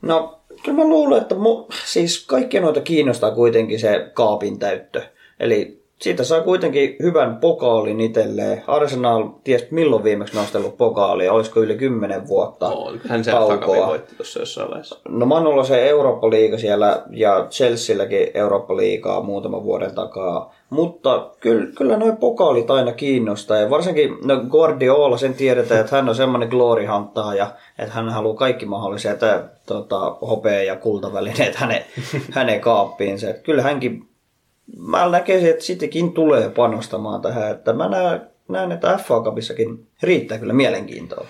[0.01, 5.01] No, Kyllä mä luulen, että mu, siis kaikkia noita kiinnostaa kuitenkin se kaapin täyttö.
[5.39, 8.63] Eli siitä saa kuitenkin hyvän pokaalin itselleen.
[8.67, 13.87] Arsenal ties milloin viimeksi nostellut pokaalia, olisiko yli 10 vuotta no, hän se taukoa.
[13.87, 14.99] voitti tuossa jossain vaiheessa.
[15.09, 20.53] No Manulla se Eurooppa-liiga siellä ja Chelsealläkin Eurooppa-liigaa muutaman vuoden takaa.
[20.69, 26.09] Mutta kyllä, kyllä noin pokaalit aina kiinnostaa ja varsinkin no Guardiola, sen tiedetään, että hän
[26.09, 26.83] on semmoinen glory
[27.37, 29.19] ja että hän haluaa kaikki mahdolliset
[29.65, 31.83] tota, hopea- ja kultavälineet hänen,
[32.31, 33.29] hänen kaappiinsa.
[33.29, 34.07] Että kyllä hänkin,
[34.77, 40.37] mä näkisin, että sittenkin tulee panostamaan tähän, että mä näen, näen että FA Cupissakin riittää
[40.37, 41.27] kyllä mielenkiintoa.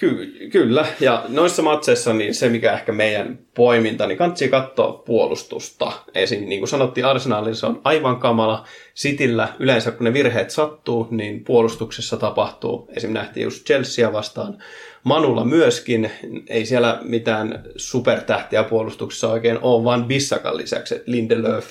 [0.00, 5.92] Ky- kyllä, ja noissa matseissa niin se, mikä ehkä meidän poiminta, niin kannattaa katsoa puolustusta.
[6.14, 6.48] Esim.
[6.48, 8.66] niin kuin sanottiin, Arsenalin se on aivan kamala.
[8.94, 12.88] Sitillä yleensä, kun ne virheet sattuu, niin puolustuksessa tapahtuu.
[12.96, 13.12] Esim.
[13.12, 14.58] nähtiin just Chelsea vastaan.
[15.04, 16.10] Manulla myöskin,
[16.48, 21.66] ei siellä mitään supertähtiä puolustuksessa oikein ole, vaan Bissakan lisäksi Lindelöf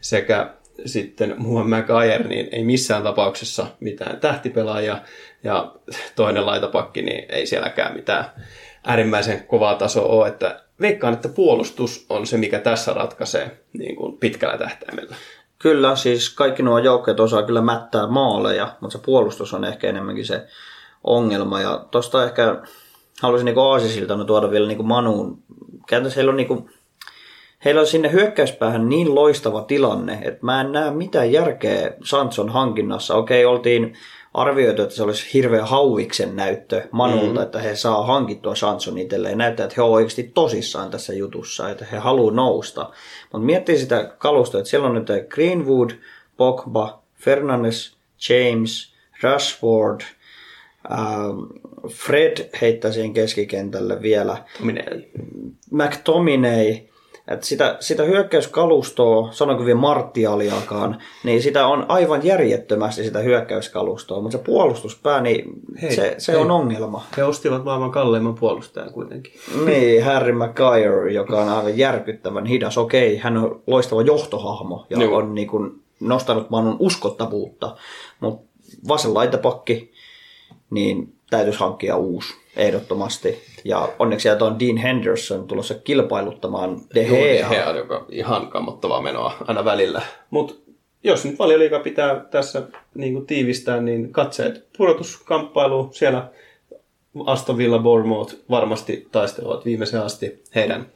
[0.00, 0.50] sekä
[0.86, 4.98] sitten Muhan McGuire, niin ei missään tapauksessa mitään tähtipelaajia.
[5.44, 5.74] Ja
[6.16, 8.24] toinen laitapakki, niin ei sielläkään mitään
[8.84, 10.28] äärimmäisen kovaa tasoa ole.
[10.28, 15.16] Että veikkaan, että puolustus on se, mikä tässä ratkaisee niin kuin pitkällä tähtäimellä.
[15.58, 20.26] Kyllä, siis kaikki nuo joukkeet osaa kyllä mättää maaleja, mutta se puolustus on ehkä enemmänkin
[20.26, 20.46] se
[21.04, 21.60] ongelma.
[21.60, 22.56] Ja tuosta ehkä
[23.22, 25.38] haluaisin niin Aasisilta tuoda vielä niin Manuun.
[25.88, 26.70] Käytännössä heillä on niin kuin,
[27.64, 33.14] heillä on sinne hyökkäyspäähän niin loistava tilanne, että mä en näe mitään järkeä Sanson hankinnassa.
[33.14, 33.96] Okei, oltiin
[34.34, 37.42] arvioitu, että se olisi hirveä hauiksen näyttö Manulta, mm.
[37.42, 39.38] että he saa hankittua Sanson itselleen.
[39.38, 42.90] Näyttää, että he ovat oikeasti tosissaan tässä jutussa, että he haluaa nousta.
[43.32, 45.90] Mutta miettii sitä kalustoa, että siellä on nyt Greenwood,
[46.36, 47.96] Pogba, Fernandes,
[48.28, 48.92] James,
[49.22, 50.00] Rashford,
[50.92, 51.38] ähm,
[51.88, 54.44] Fred heittää siihen keskikentälle vielä.
[54.60, 55.02] McTominay.
[55.70, 56.76] McTominay
[57.32, 64.38] että sitä, sitä hyökkäyskalustoa, sanonko vielä martialiakaan, niin sitä on aivan järjettömästi sitä hyökkäyskalustoa, mutta
[64.38, 65.44] se puolustuspää, niin
[65.82, 66.40] hei, se, se hei.
[66.40, 67.06] on ongelma.
[67.16, 69.32] He ostivat maailman kalleimman puolustajan kuitenkin.
[69.64, 72.78] Niin, Harry Maguire, joka on aivan järkyttävän hidas.
[72.78, 75.16] Okei, hän on loistava johtohahmo ja Joo.
[75.16, 77.76] on niin kuin nostanut maailman uskottavuutta,
[78.20, 78.52] mutta
[78.88, 79.92] vasen laitapakki,
[80.70, 83.42] niin täytyisi hankkia uusi ehdottomasti.
[83.64, 87.48] Ja onneksi sieltä on Dean Henderson tulossa kilpailuttamaan De Gea.
[87.48, 90.02] De Gea joka ihan kammottavaa menoa aina välillä.
[90.30, 90.54] Mutta
[91.04, 92.62] jos nyt valioliiga pitää tässä
[92.94, 96.30] niin kuin tiivistää, niin katseet pudotuskamppailu siellä
[97.26, 100.86] Aston Villa Bournemouth varmasti taistelevat viimeisen asti heidän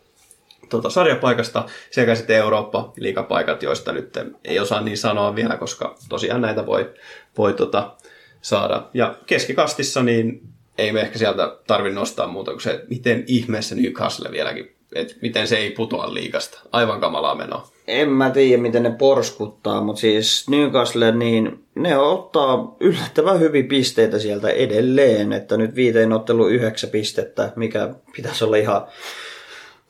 [0.68, 6.40] tota, sarjapaikasta sekä sitten Eurooppa liikapaikat, joista nyt ei osaa niin sanoa vielä, koska tosiaan
[6.40, 6.94] näitä voi,
[7.38, 7.96] voi tota,
[8.40, 8.88] saada.
[8.94, 10.42] Ja keskikastissa niin
[10.78, 15.14] ei me ehkä sieltä tarvi nostaa muuta kuin se, että miten ihmeessä Newcastle vieläkin, että
[15.22, 16.60] miten se ei putoa liikasta.
[16.72, 17.68] Aivan kamalaa menoa.
[17.86, 24.18] En mä tiedä, miten ne porskuttaa, mutta siis Newcastle, niin ne ottaa yllättävän hyvin pisteitä
[24.18, 28.86] sieltä edelleen, että nyt viiteen ottelu yhdeksän pistettä, mikä pitäisi olla ihan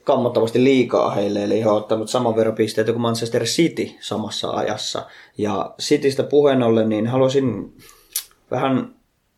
[0.04, 5.06] kammottavasti liikaa heille, eli he ovat ottanut saman verran pisteitä kuin Manchester City samassa ajassa.
[5.38, 7.74] Ja Citystä puheen ollen, niin haluaisin
[8.50, 8.95] vähän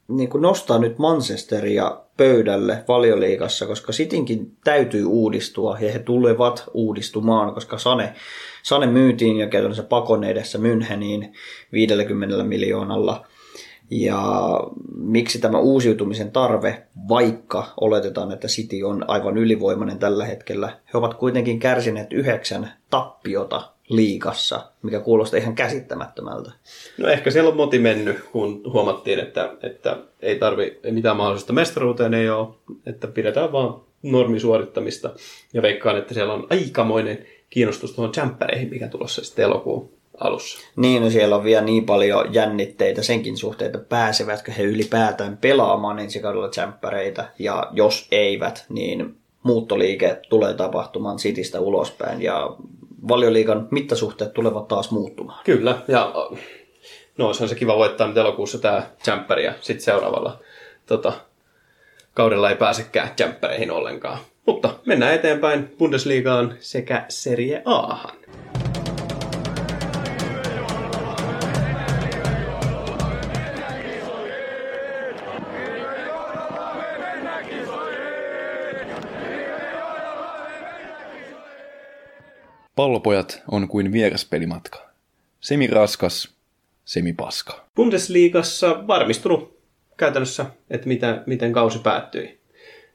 [0.08, 7.54] niin kuin nostaa nyt Manchesteria pöydälle valioliigassa, koska Sitinkin täytyy uudistua ja he tulevat uudistumaan,
[7.54, 8.14] koska Sane,
[8.62, 11.32] Sane myytiin jo käytännössä pakon edessä Müncheniin
[11.72, 13.26] 50 miljoonalla.
[13.90, 14.50] Ja
[14.96, 21.14] miksi tämä uusiutumisen tarve, vaikka oletetaan, että City on aivan ylivoimainen tällä hetkellä, he ovat
[21.14, 26.50] kuitenkin kärsineet yhdeksän tappiota liikassa, mikä kuulostaa ihan käsittämättömältä.
[26.98, 32.14] No ehkä siellä on moti mennyt, kun huomattiin, että, että ei tarvi mitään mahdollista mestaruuteen
[32.14, 32.48] ei ole,
[32.86, 35.10] että pidetään vaan normisuorittamista.
[35.52, 40.58] Ja veikkaan, että siellä on aikamoinen kiinnostus tuohon jämppäreihin, mikä tulossa sitten elokuun alussa.
[40.76, 45.98] Niin, no siellä on vielä niin paljon jännitteitä senkin suhteen, että pääsevätkö he ylipäätään pelaamaan
[45.98, 52.56] ensi kaudella jämppäreitä, ja jos eivät, niin muuttoliike tulee tapahtumaan sitistä ulospäin, ja
[53.08, 55.40] valioliikan mittasuhteet tulevat taas muuttumaan.
[55.44, 56.12] Kyllä, ja
[57.18, 60.38] no olisihan se kiva voittaa nyt elokuussa tämä jämppäri, ja sitten seuraavalla
[60.86, 61.12] tota,
[62.14, 64.18] kaudella ei pääsekään jämppäreihin ollenkaan.
[64.46, 68.16] Mutta mennään eteenpäin Bundesligaan sekä Serie Ahan.
[82.78, 84.78] Pallopojat on kuin vieraspelimatka.
[85.40, 86.34] Semi raskas,
[86.84, 87.64] semi paska.
[87.74, 89.58] Bundesliigassa varmistunut
[89.96, 92.38] käytännössä, että miten, miten kausi päättyi.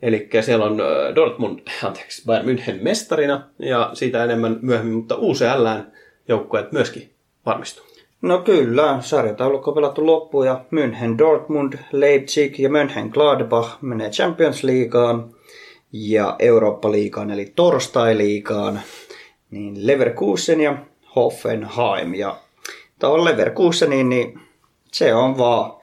[0.01, 5.83] Eli siellä on äh, Dortmund, anteeksi, Bayern München mestarina ja siitä enemmän myöhemmin, mutta UCLn
[6.27, 7.09] joukkueet myöskin
[7.45, 7.85] varmistuu.
[8.21, 14.63] No kyllä, sarjataulukko on pelattu loppuun ja München Dortmund, Leipzig ja München Gladbach menee Champions
[14.63, 15.35] Leagueaan
[15.93, 18.81] ja Eurooppa-liigaan eli torstai-liigaan
[19.53, 20.77] niin Leverkusen ja
[21.15, 22.13] Hoffenheim.
[22.13, 22.37] Ja
[22.99, 24.39] tuohon Leverkuseniin, niin
[24.91, 25.73] se on vaan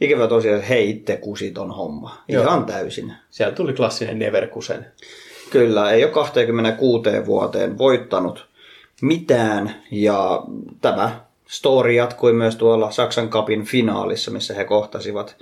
[0.00, 2.22] ikävä tosiaan, että hei itse kusiton homma.
[2.28, 2.62] Ihan Joo.
[2.62, 3.12] täysin.
[3.30, 4.86] Sieltä tuli klassinen Leverkusen.
[5.50, 8.48] Kyllä, ei ole 26 vuoteen voittanut
[9.02, 10.42] mitään ja
[10.80, 15.36] tämä story jatkui myös tuolla Saksan kapin finaalissa, missä he kohtasivat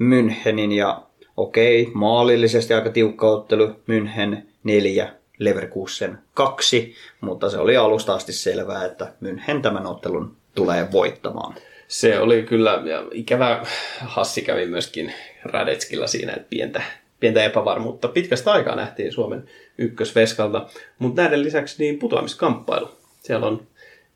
[0.00, 1.02] Münchenin ja
[1.36, 8.84] okei, maalillisesti aika tiukka ottelu, München 4, Leverkusen kaksi, mutta se oli alusta asti selvää,
[8.84, 11.54] että München tämän ottelun tulee voittamaan.
[11.88, 13.66] Se oli kyllä, ja ikävä
[14.00, 15.12] Hassi kävi myöskin
[15.44, 16.82] Radetskilla siinä, että pientä,
[17.20, 18.08] pientä epävarmuutta.
[18.08, 19.48] Pitkästä aikaa nähtiin Suomen
[19.78, 20.66] ykkösveskalta,
[20.98, 22.90] mutta näiden lisäksi niin putoamiskamppailu.
[23.22, 23.66] Siellä on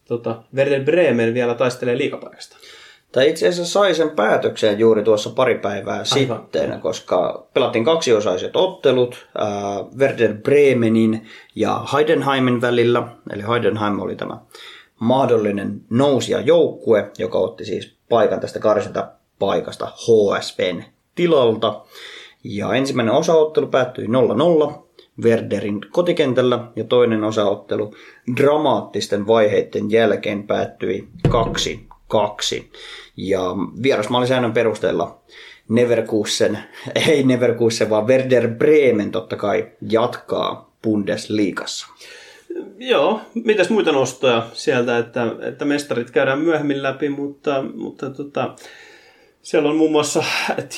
[0.08, 2.56] tota, Werder Bremen vielä taistelee liikapaikasta.
[3.12, 6.07] Tai itse asiassa sai sen päätökseen juuri tuossa pari päivää Aivan.
[6.07, 13.09] sitten, koska pelattiin kaksiosaiset ottelut äh, Werder Bremenin ja Heidenheimin välillä.
[13.33, 14.38] Eli Heidenheim oli tämä
[15.01, 20.83] mahdollinen nousia joukkue, joka otti siis paikan tästä karsinta paikasta HSPn
[21.14, 21.85] tilalta.
[22.44, 24.72] Ja ensimmäinen osaottelu päättyi 0-0
[25.22, 27.94] Werderin kotikentällä ja toinen osaottelu
[28.37, 31.09] dramaattisten vaiheiden jälkeen päättyi
[32.61, 32.64] 2-2.
[33.16, 33.40] Ja
[33.83, 35.22] vierasmaalisäännön perusteella
[35.68, 36.59] Neverkusen,
[37.09, 41.87] ei Neverkusen, vaan Werder Bremen totta kai jatkaa Bundesliigassa.
[42.79, 48.55] Joo, mitäs muita nostoja sieltä, että, että mestarit käydään myöhemmin läpi, mutta, mutta tota,
[49.42, 50.25] siellä on muun muassa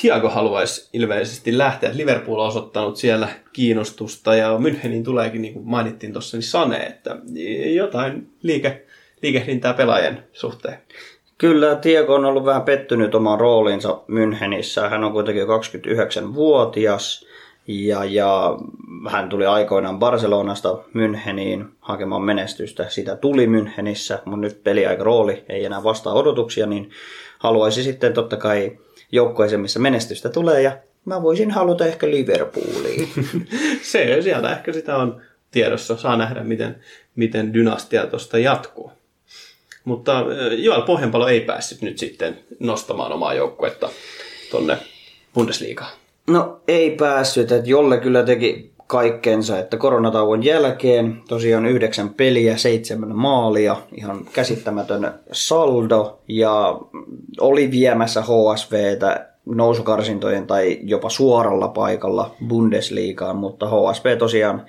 [0.01, 1.91] Thiago haluaisi ilmeisesti lähteä.
[1.93, 7.17] Liverpool on osoittanut siellä kiinnostusta ja Münchenin tuleekin, niin kuin mainittiin tuossa, niin Sane, että
[7.75, 8.85] jotain liike,
[9.21, 10.77] liikehdintää pelaajien suhteen.
[11.37, 14.89] Kyllä, Tieko on ollut vähän pettynyt omaan rooliinsa Münchenissä.
[14.89, 17.25] Hän on kuitenkin 29-vuotias
[17.67, 18.57] ja, ja
[19.09, 22.89] hän tuli aikoinaan Barcelonasta Müncheniin hakemaan menestystä.
[22.89, 26.89] Sitä tuli Münchenissä, mutta nyt peliaika rooli ei enää vastaa odotuksia, niin
[27.39, 28.77] haluaisi sitten totta kai
[29.11, 33.09] joukkueeseen, missä menestystä tulee ja mä voisin haluta ehkä Liverpooliin.
[33.81, 35.21] Se sieltä ehkä sitä on
[35.51, 35.97] tiedossa.
[35.97, 36.75] Saa nähdä, miten,
[37.15, 38.91] miten dynastia tuosta jatkuu.
[39.85, 40.25] Mutta
[40.57, 43.89] Joel Pohjanpalo ei päässyt nyt sitten nostamaan omaa joukkuetta
[44.51, 44.77] tonne
[45.33, 45.91] Bundesliigaan.
[46.27, 53.15] No ei päässyt, että Jolle kyllä teki kaikkensa, että koronatauon jälkeen tosiaan yhdeksän peliä, seitsemän
[53.15, 56.79] maalia, ihan käsittämätön saldo ja
[57.39, 64.65] oli viemässä HSVtä nousukarsintojen tai jopa suoralla paikalla Bundesliigaan, mutta HSV tosiaan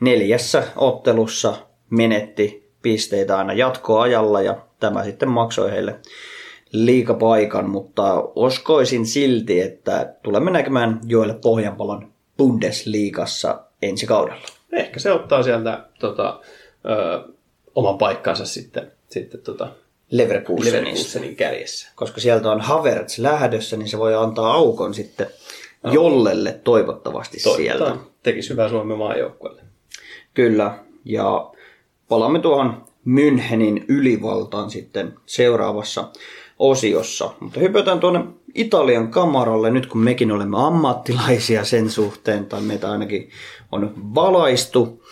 [0.00, 1.54] neljässä ottelussa
[1.90, 5.96] menetti pisteitä aina jatkoajalla ja tämä sitten maksoi heille
[6.72, 14.42] liikapaikan, mutta uskoisin silti, että tulemme näkemään Joelle Pohjanpalon Bundesliigassa ensi kaudella.
[14.72, 16.40] Ehkä se ottaa sieltä tota,
[16.84, 17.22] ö,
[17.74, 19.68] oman paikkansa sitten, sitten tota,
[20.10, 20.78] Leverkusenista.
[20.78, 21.88] Leverkusenin kärjessä.
[21.94, 25.26] Koska sieltä on Havertz lähdössä, niin se voi antaa aukon sitten
[25.92, 27.78] Jollelle toivottavasti sieltä.
[27.78, 28.06] Toivotaan.
[28.22, 29.62] Tekisi hyvää Suomen maajoukkueelle.
[30.34, 31.50] Kyllä, ja
[32.08, 36.08] palaamme tuohon Münchenin ylivaltaan sitten seuraavassa
[36.58, 37.30] osiossa.
[37.40, 43.30] Mutta hypätään tuonne Italian kamaralle nyt kun mekin olemme ammattilaisia sen suhteen, tai meitä ainakin
[43.72, 45.02] on valaistu,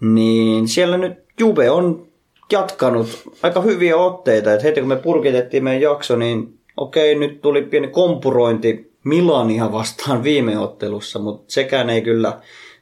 [0.00, 2.06] niin siellä nyt Juve on
[2.52, 3.08] jatkanut
[3.42, 4.52] aika hyviä otteita.
[4.52, 10.22] Et heti kun me purkitettiin meidän jakso, niin okei, nyt tuli pieni kompurointi Milania vastaan
[10.22, 12.40] viime ottelussa, mutta sekään ei kyllä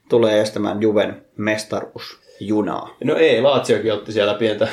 [0.09, 1.22] tule estämään Juven
[2.40, 2.96] mestaruusjunaa.
[3.05, 4.68] No ei, Laatsiokin otti siellä pientä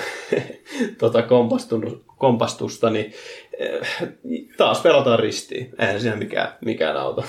[0.99, 1.23] tota,
[2.17, 3.13] kompastusta, niin
[3.57, 3.87] eh,
[4.57, 5.69] taas pelataan ristiin.
[5.79, 7.23] Eihän siinä mikään, mikään auta.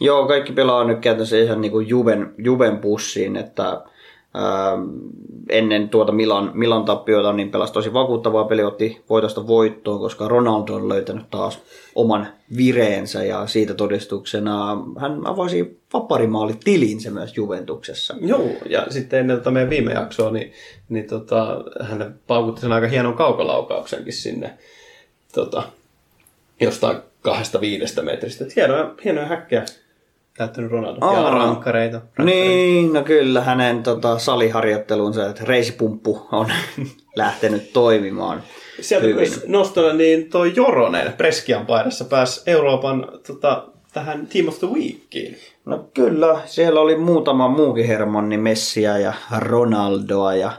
[0.00, 3.82] Joo, kaikki pelaa nyt käytännössä ihan niin kuin Juven, Juven pussiin, että
[5.48, 10.74] ennen tuota Milan, Milan tappioita niin pelasi tosi vakuuttavaa peli, otti voitosta voittoon, koska Ronaldo
[10.74, 11.58] on löytänyt taas
[11.94, 18.14] oman vireensä ja siitä todistuksena hän avasi vaparimaali tilinsä myös Juventuksessa.
[18.20, 20.52] Joo, ja sitten ennen tota meidän viime jaksoa, niin,
[20.88, 24.50] niin tota, hän paukutti sen aika hienon kaukolaukauksenkin sinne
[25.34, 25.62] tota,
[26.60, 28.44] jostain kahdesta viidestä metristä.
[28.44, 29.64] Et hienoja, hienoja häkkejä
[30.36, 30.98] täyttänyt Ronaldo.
[31.00, 31.30] Ja Aa.
[31.30, 31.96] rankkareita.
[31.96, 32.00] rankkareita.
[32.24, 36.46] Niin, no kyllä hänen tota, saliharjoittelunsa, että reisipumppu on
[37.16, 38.42] lähtenyt toimimaan
[38.80, 39.16] Sieltä hyvin.
[39.16, 45.36] myös nostona niin toi Joronen Preskian paidassa pääsi Euroopan tota, tähän Team of the Weekiin.
[45.64, 50.52] No kyllä, siellä oli muutama muukin Hermanni Messiä ja Ronaldoa ja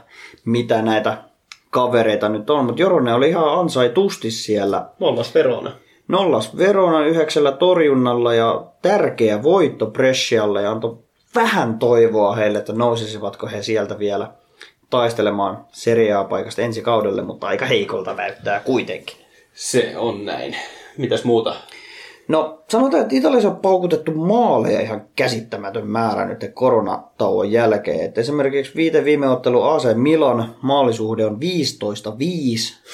[0.44, 1.18] mitä näitä
[1.70, 4.86] kavereita nyt on, mutta Joronen oli ihan ansaitusti siellä.
[4.98, 5.72] Mollas Verona.
[6.08, 10.98] Nollas Verona yhdeksällä torjunnalla ja tärkeä voitto Brescialle ja antoi
[11.34, 14.30] vähän toivoa heille, että nousisivatko he sieltä vielä
[14.90, 19.16] taistelemaan Serie A-paikasta ensi kaudelle, mutta aika heikolta näyttää kuitenkin.
[19.54, 20.56] Se on näin.
[20.98, 21.56] Mitäs muuta?
[22.28, 28.00] No sanotaan, että Italiassa on paukutettu maaleja ihan käsittämätön määrä nyt koronatauon jälkeen.
[28.00, 31.38] Et esimerkiksi viite viime ottelu AC Milan maalisuhde on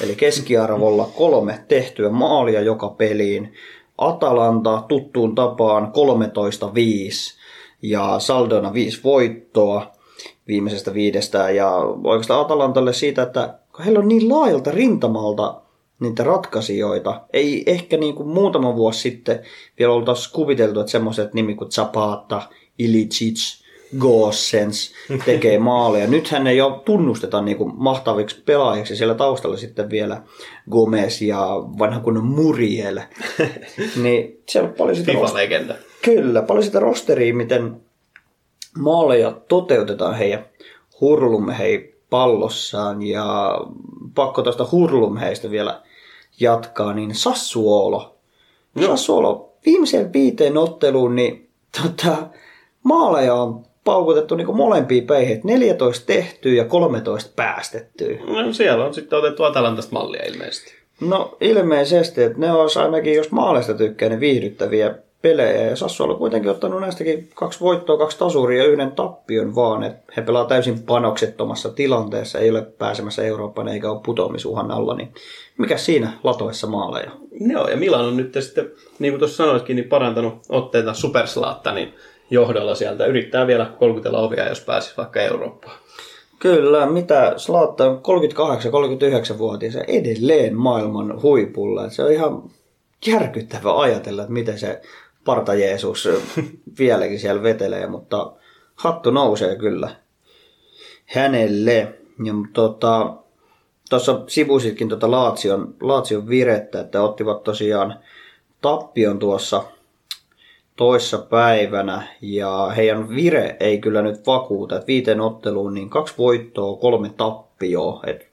[0.00, 3.52] 15-5, eli keskiarvolla kolme tehtyä maalia joka peliin.
[3.98, 5.92] Atalanta tuttuun tapaan
[7.36, 7.38] 13-5
[7.82, 9.86] ja saldona 5 voittoa
[10.48, 11.50] viimeisestä viidestä.
[11.50, 15.60] Ja oikeastaan Atalantalle siitä, että heillä on niin laajalta rintamalta
[16.00, 17.20] niitä ratkaisijoita.
[17.32, 19.40] Ei ehkä niin kuin muutama vuosi sitten
[19.78, 22.42] vielä oltaisiin kuviteltu, että semmoiset nimi kuin Zapata,
[22.78, 23.60] Ilicic,
[23.98, 24.92] Gossens
[25.24, 26.06] tekee maaleja.
[26.06, 28.96] Nythän ne jo tunnusteta niin kuin mahtaviksi pelaajiksi.
[28.96, 30.22] Siellä taustalla sitten vielä
[30.70, 31.46] Gomez ja
[31.78, 33.00] vanha kunnon Muriel.
[34.02, 35.74] niin siellä on paljon sitä FIFA-legenda.
[36.02, 37.80] Kyllä, paljon sitä rosteria, miten
[38.78, 40.46] maaleja toteutetaan heidän
[41.00, 43.02] hurlumhei pallossaan.
[43.02, 43.58] Ja
[44.14, 45.82] pakko tuosta hurlumheistä vielä
[46.40, 48.16] jatkaa, niin Sassuolo.
[48.74, 48.86] No.
[48.86, 51.48] Sassuolo viimeiseen viiteen otteluun, niin
[51.82, 52.16] tota,
[52.82, 55.40] maaleja on paukutettu niin molempiin päihin.
[55.44, 58.18] 14 tehtyä ja 13 päästettyä.
[58.26, 60.72] No, siellä on sitten otettu Atalantasta mallia ilmeisesti.
[61.00, 65.62] No ilmeisesti, että ne olisi ainakin, jos maaleista tykkää, ne viihdyttäviä pelejä.
[65.62, 69.82] Ja Sassuolo on kuitenkin ottanut näistäkin kaksi voittoa, kaksi tasuria ja yhden tappion vaan.
[69.82, 74.94] Että he pelaa täysin panoksettomassa tilanteessa, ei ole pääsemässä Eurooppaan eikä ole putoamisuhan alla.
[74.94, 75.14] Niin
[75.58, 77.10] mikä siinä latoissa maaleja?
[77.40, 81.94] Joo, ja Milan on nyt sitten, niin kuin tuossa sanoitkin, niin parantanut otteita Superslaattanin
[82.30, 83.06] johdolla sieltä.
[83.06, 85.76] Yrittää vielä kolkutella ovia, jos pääsisi vaikka Eurooppaan.
[86.38, 88.00] Kyllä, mitä Slaatta on
[89.34, 91.90] 38-39-vuotias ja edelleen maailman huipulla.
[91.90, 92.42] Se on ihan
[93.06, 94.80] järkyttävä ajatella, että miten se
[95.24, 96.08] Parta Jeesus
[96.78, 98.32] vieläkin siellä vetelee, mutta
[98.74, 99.90] hattu nousee kyllä
[101.06, 101.94] hänelle.
[102.24, 103.14] Ja tota,
[103.90, 107.98] tuossa sivusitkin tuota Laatsion, Laatsion virettä, että ottivat tosiaan
[108.60, 109.64] tappion tuossa
[110.76, 116.76] toissa päivänä ja heidän vire ei kyllä nyt vakuuta, että viiteen otteluun niin kaksi voittoa,
[116.76, 118.24] kolme tappioa, että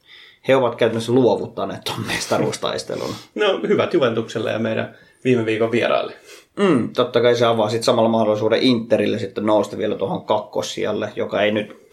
[0.48, 3.16] he ovat käytännössä luovuttaneet tuon mestaruustaistelun.
[3.36, 6.14] No, hyvät Juventukselle ja meidän viime viikon vieraille.
[6.58, 11.42] Mm, totta kai se avaa sitten samalla mahdollisuuden Interille sitten nousta vielä tuohon kakkossijalle, joka
[11.42, 11.92] ei nyt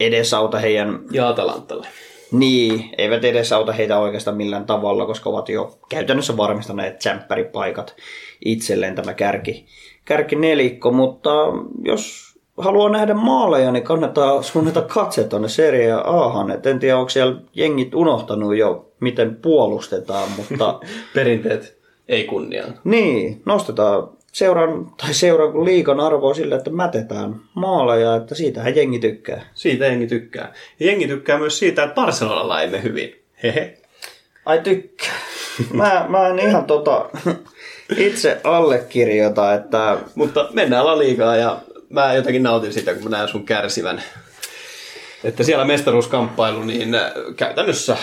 [0.00, 1.86] edesauta heidän Ja Atalantalle.
[2.32, 7.96] Niin, eivät edes auta heitä oikeastaan millään tavalla, koska ovat jo käytännössä varmistaneet tsemppäripaikat
[8.44, 9.66] itselleen tämä kärki,
[10.04, 11.30] kärki nelikko, mutta
[11.84, 16.50] jos haluaa nähdä maaleja, niin kannattaa suunnata katse tuonne Serie Ahan.
[16.50, 20.80] Et en tiedä, onko siellä jengit unohtanut jo, miten puolustetaan, mutta
[21.14, 22.78] Perinteet ei kunniaan.
[22.84, 28.98] niin, nostetaan seuran, tai seuran kuin liikan arvoa sillä, että mätetään maaleja, että siitähän jengi
[28.98, 29.44] tykkää.
[29.54, 30.52] Siitä jengi tykkää.
[30.80, 33.22] Ja jengi tykkää myös siitä, että Barcelonalla ei mene hyvin.
[33.42, 33.78] Hehe.
[34.46, 35.14] Ai tykkää.
[35.72, 37.10] Mä, mä en ihan tota,
[37.96, 43.28] itse allekirjoita, että Mutta mennään La Ligaan ja mä jotenkin nautin sitä, kun mä näen
[43.28, 44.02] sun kärsivän.
[45.24, 47.96] Että siellä mestaruuskamppailu, niin äh, käytännössä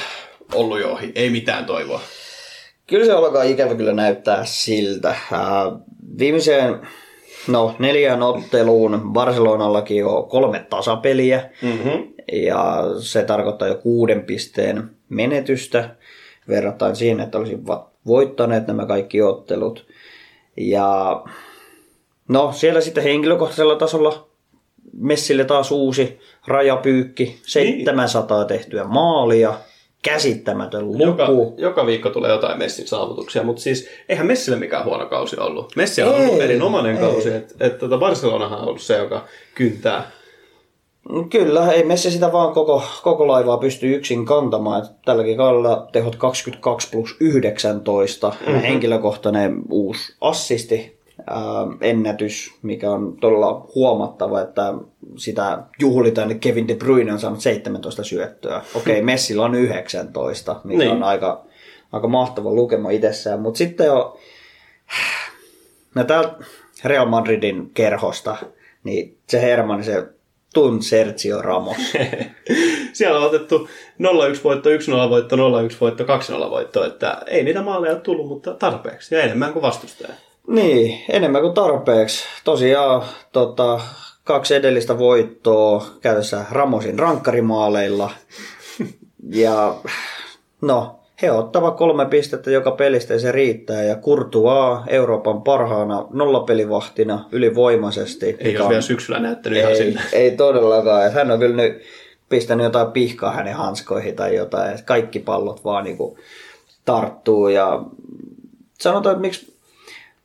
[0.54, 1.12] ollut jo ohi.
[1.16, 2.02] Ei mitään toivoa.
[2.92, 5.16] Kyllä se alkaa ikävä kyllä näyttää siltä.
[6.20, 6.80] Viimeiseen
[7.48, 11.50] no, neljään otteluun Barcelonallakin on kolme tasapeliä.
[11.62, 12.14] Mm-hmm.
[12.32, 15.96] Ja se tarkoittaa jo kuuden pisteen menetystä
[16.48, 19.86] verrattain siihen, että olisivat voittaneet nämä kaikki ottelut.
[20.58, 21.24] Ja
[22.28, 24.28] no siellä sitten henkilökohtaisella tasolla
[24.94, 29.54] Messille taas uusi rajapyykki, 700 tehtyä maalia,
[30.02, 31.04] käsittämätön luku.
[31.04, 31.28] Joka,
[31.58, 35.76] joka viikko tulee jotain Messin saavutuksia, mutta siis eihän Messille mikään huono kausi ollut.
[35.76, 37.02] Messi on Ei, ollut erinomainen ei.
[37.02, 39.26] kausi, että et, tota Barcelonahan on ollut se, joka
[39.56, 40.12] kyntää.
[41.30, 44.84] Kyllä, ei Messi sitä vaan koko, koko laivaa pysty yksin kantamaan.
[44.84, 48.62] Et tälläkin kaudella tehot 22 plus 19, mm-hmm.
[48.62, 51.01] henkilökohtainen uusi assisti,
[51.82, 54.74] ennätys, mikä on todella huomattava, että
[55.18, 58.62] sitä juhlitaan, että Kevin De Bruyne on saanut 17 syöttöä.
[58.76, 60.92] Okei, okay, Messillä on 19, mikä Niin.
[60.92, 61.46] on aika,
[61.92, 64.18] aika mahtava lukema itsessään, mutta sitten on
[65.96, 66.36] No täältä
[66.84, 68.38] Real Madridin kerhosta,
[68.84, 70.08] niin se Herman, se
[70.54, 71.78] Tun Sergio Ramos.
[72.94, 73.70] Siellä on otettu
[74.38, 75.40] 0-1 voitto, 1-0 voitto, 0-1
[75.82, 80.14] voitto, 2-0 voitto, että ei niitä maaleja tullut, mutta tarpeeksi ja enemmän kuin vastustaja.
[80.52, 82.24] Niin, enemmän kuin tarpeeksi.
[82.44, 83.80] Tosiaan tota,
[84.24, 88.12] kaksi edellistä voittoa käytössä Ramosin rankkarimaaleilla.
[89.30, 89.76] Ja
[90.62, 93.84] no, he ottavat kolme pistettä joka pelistä ja se riittää.
[93.84, 98.38] Ja Kurtua Euroopan parhaana nollapelivahtina ylivoimaisesti.
[98.40, 100.02] Ei ole vielä syksyllä näyttänyt ihan ei, siltä.
[100.14, 101.08] ei todellakaan.
[101.08, 101.82] Et hän on kyllä nyt
[102.30, 104.74] pistänyt jotain pihkaa hänen hanskoihin tai jotain.
[104.74, 106.18] Et kaikki pallot vaan niinku
[106.86, 107.48] tarttuu.
[107.48, 107.84] Ja
[108.80, 109.51] sanotaan, että miksi...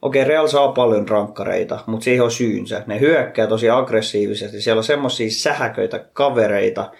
[0.06, 2.82] Okei, Real saa paljon rankkareita, mutta siihen on syynsä.
[2.86, 4.60] Ne hyökkää tosi aggressiivisesti.
[4.60, 6.90] Siellä on semmoisia sähköitä kavereita,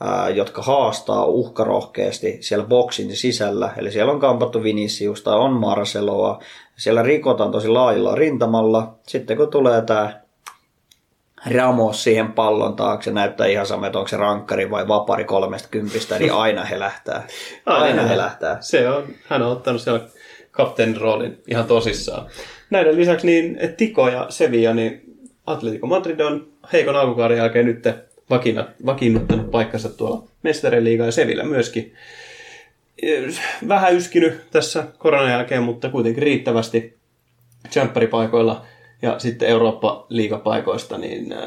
[0.00, 3.70] ää, jotka haastaa uhkarohkeasti siellä boksin sisällä.
[3.76, 6.42] Eli siellä on kampattu Viniciusta, on Marceloa.
[6.76, 8.94] Siellä rikotaan tosi laajalla rintamalla.
[9.06, 10.20] Sitten kun tulee tämä
[11.54, 16.18] Ramos siihen pallon taakse, näyttää ihan sama, että onko se rankkari vai vapari kolmesta kympistä,
[16.18, 17.26] niin aina he lähtää.
[17.66, 18.56] Aina he lähtää.
[18.60, 20.00] Se on, hän on ottanut siellä
[20.52, 22.26] kapteenin roolin ihan tosissaan.
[22.70, 27.84] Näiden lisäksi niin Tiko ja Sevilla, niin Atletico Madrid on heikon alkukauden jälkeen nyt
[28.30, 31.94] vakina, vakiinnuttanut paikkansa tuolla mestariliigaa ja Sevilla myöskin.
[33.68, 36.96] Vähän yskinyt tässä koronan jälkeen, mutta kuitenkin riittävästi
[37.68, 38.64] tsempparipaikoilla
[39.02, 41.38] ja sitten Eurooppa-liigapaikoista, niin äh,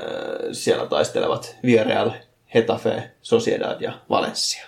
[0.51, 2.12] siellä taistelevat Villarreal,
[2.53, 4.66] Hetafe, Sociedad ja Valencia.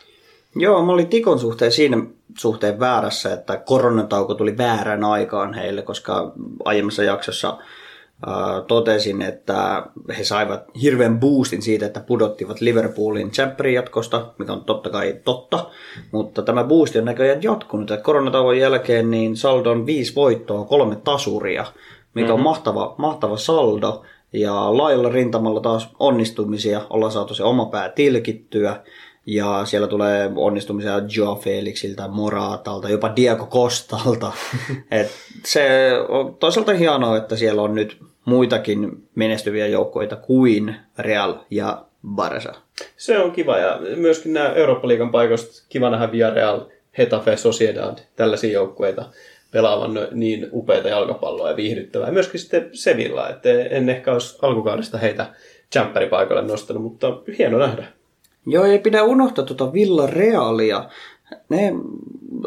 [0.55, 1.97] Joo, mä olin Tikon suhteen siinä
[2.37, 6.31] suhteen väärässä, että koronatauko tuli väärän aikaan heille, koska
[6.65, 7.57] aiemmassa jaksossa
[8.67, 9.83] totesin, että
[10.17, 15.69] he saivat hirveän boostin siitä, että pudottivat Liverpoolin Champions jatkosta, mikä on totta kai totta,
[16.11, 20.95] mutta tämä boosti on näköjään jatkunut, että koronatauon jälkeen niin saldo on viisi voittoa, kolme
[20.95, 21.65] tasuria,
[22.13, 22.33] mikä mm-hmm.
[22.33, 24.03] on mahtava, mahtava saldo,
[24.33, 28.83] ja laajalla rintamalla taas onnistumisia, ollaan saatu se oma pää tilkittyä,
[29.27, 34.31] ja siellä tulee onnistumisia Joe Felixiltä, Moratalta, jopa Diego Costalta.
[34.91, 35.11] Et
[35.45, 42.55] se on toisaalta hienoa, että siellä on nyt muitakin menestyviä joukkoita kuin Real ja Barça.
[42.97, 46.61] Se on kiva ja myöskin nämä Eurooppa-liigan paikoista kiva nähdä Villarreal,
[46.97, 49.05] Hetafe, Sociedad, tällaisia joukkueita
[49.51, 52.11] pelaavan niin upeita jalkapalloa ja viihdyttävää.
[52.11, 55.25] Myöskin sitten Sevilla, että en ehkä olisi alkukaudesta heitä
[56.09, 57.07] paikalle nostanut, mutta
[57.37, 57.96] hieno nähdä.
[58.49, 60.89] Joo, ei pidä unohtaa tuota Villa Realia.
[61.49, 61.73] Ne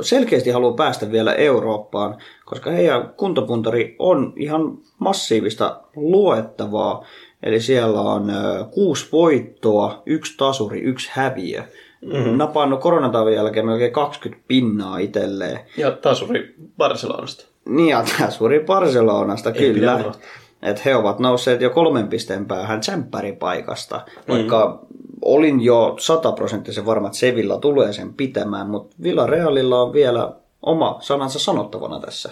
[0.00, 7.04] selkeästi haluaa päästä vielä Eurooppaan, koska heidän kuntopuntari on ihan massiivista luettavaa.
[7.42, 8.32] Eli siellä on
[8.70, 11.62] kuusi voittoa, yksi tasuri, yksi häviö.
[12.02, 12.36] Mm-hmm.
[12.36, 15.60] Napannut koronatavin jälkeen melkein 20 pinnaa itselleen.
[15.76, 17.44] Ja tasuri Barcelonasta.
[17.68, 19.94] Niin, ja tämä suuri Barcelonasta, pidä kyllä.
[19.94, 20.22] unohtaa.
[20.62, 24.96] Että he ovat nousseet jo kolmen pisteen päähän tsemppäripaikasta, vaikka mm.
[25.22, 30.32] olin jo sataprosenttisen varma, että Sevilla tulee sen pitämään, mutta Villarealilla on vielä
[30.62, 32.30] oma sanansa sanottavana tässä.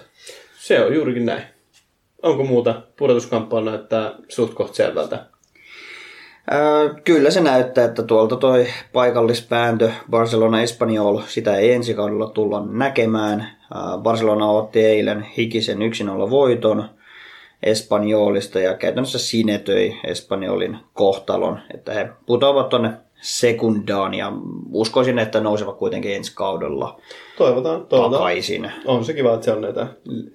[0.58, 1.42] Se on juurikin näin.
[2.22, 2.82] Onko muuta?
[2.96, 5.26] Pudotuskamppailu näyttää suht koht selvältä.
[7.04, 13.40] Kyllä se näyttää, että tuolta toi paikallispääntö Barcelona Espanyol, sitä ei ensi kaudella tulla näkemään.
[13.40, 16.84] Ää, Barcelona otti eilen hikisen 1-0 voiton
[17.62, 22.90] Espanjolista ja käytännössä sinetöi Espanjolin kohtalon, että he putoavat tonne
[23.20, 24.32] sekundaan ja
[24.72, 27.00] uskoisin, että nousevat kuitenkin ensi kaudella
[27.38, 28.12] Toivotaan, toivotaan.
[28.12, 28.72] takaisin.
[28.84, 29.86] On se kiva, että se on näitä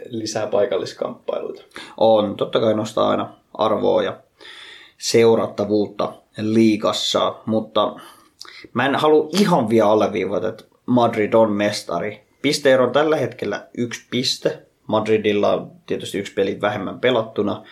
[0.09, 1.63] lisää paikalliskamppailuita.
[1.97, 4.17] On, totta kai nostaa aina arvoa ja
[4.97, 7.95] seurattavuutta liigassa, mutta
[8.73, 12.23] mä en halua ihan vielä alleviivata, että Madrid on mestari.
[12.41, 14.61] Pisteero on tällä hetkellä yksi piste.
[14.87, 17.63] Madridilla on tietysti yksi peli vähemmän pelattuna,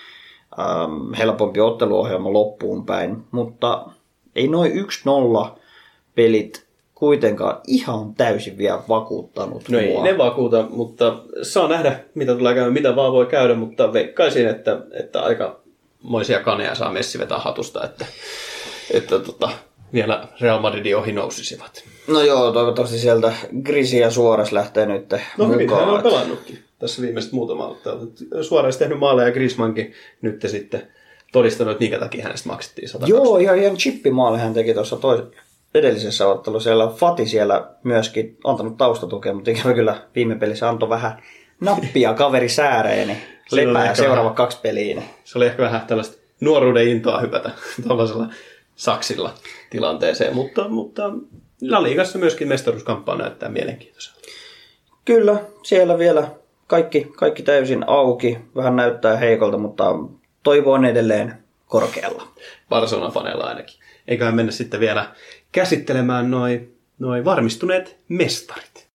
[0.59, 3.85] ähm, helpompi otteluohjelma loppuun päin, mutta
[4.35, 5.59] ei noin 1-0
[6.15, 10.03] pelit kuitenkaan ihan täysin vielä vakuuttanut No ei mua.
[10.03, 14.81] ne vakuuta, mutta saa nähdä, mitä tulee käymään, mitä vaan voi käydä, mutta veikkaisin, että,
[14.91, 15.59] että aika
[16.03, 18.05] moisia kaneja saa Messi vetää hatusta, että,
[18.93, 19.49] että tota,
[19.93, 21.83] vielä Real Madridin ohi nousisivat.
[22.07, 23.33] No joo, toivottavasti sieltä
[23.63, 28.07] Grisi ja Suores lähtee nyt No hyvin, hän on pelannutkin tässä viimeiset muutama ottelua.
[28.41, 30.87] Suoraan tehnyt maaleja ja Griezmannkin nyt sitten
[31.31, 35.23] todistanut, että minkä takia hänestä maksettiin 100 Joo, ihan, ihan chippimaali hän teki tuossa tois-
[35.75, 36.69] edellisessä ottelussa.
[36.69, 41.23] Siellä Fati siellä myöskin antanut taustatukea, mutta ikävä kyllä viime pelissä antoi vähän
[41.59, 43.21] nappia kaveri sääreen, niin
[43.51, 45.01] lepää seuraava vähän- kaksi peliä.
[45.23, 47.51] Se oli ehkä vähän tällaista nuoruuden intoa hypätä
[47.87, 48.27] tuollaisella
[48.81, 49.33] saksilla
[49.69, 51.11] tilanteeseen, mutta, mutta
[51.61, 54.19] La Ligassa myöskin mestaruuskamppaa näyttää mielenkiintoiselta.
[55.05, 56.31] Kyllä, siellä vielä
[56.67, 58.37] kaikki, kaikki täysin auki.
[58.55, 59.95] Vähän näyttää heikolta, mutta
[60.43, 62.27] toivo on edelleen korkealla.
[62.69, 63.79] Barcelona-faneilla ainakin.
[64.07, 65.15] Eiköhän mennä sitten vielä
[65.51, 68.87] käsittelemään noin noi varmistuneet mestarit.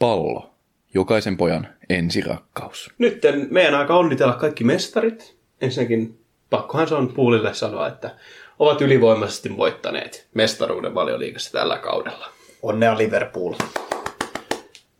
[0.00, 0.50] Pallo.
[0.94, 2.90] Jokaisen pojan ensirakkaus.
[2.98, 5.36] Nyt meidän aika onnitella kaikki mestarit.
[5.60, 6.18] Ensinnäkin
[6.50, 8.16] pakkohan se on Puulille sanoa, että
[8.58, 12.28] ovat ylivoimaisesti voittaneet mestaruuden valioliigassa tällä kaudella.
[12.62, 13.54] Onnea Liverpool.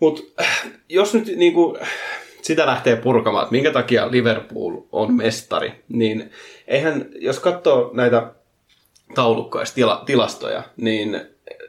[0.00, 0.22] Mutta
[0.88, 1.78] jos nyt niinku,
[2.42, 6.30] sitä lähtee purkamaan, että minkä takia Liverpool on mestari, niin
[6.66, 8.32] eihän, jos katsoo näitä
[9.14, 11.20] taulukkoja, ja tila, tilastoja, niin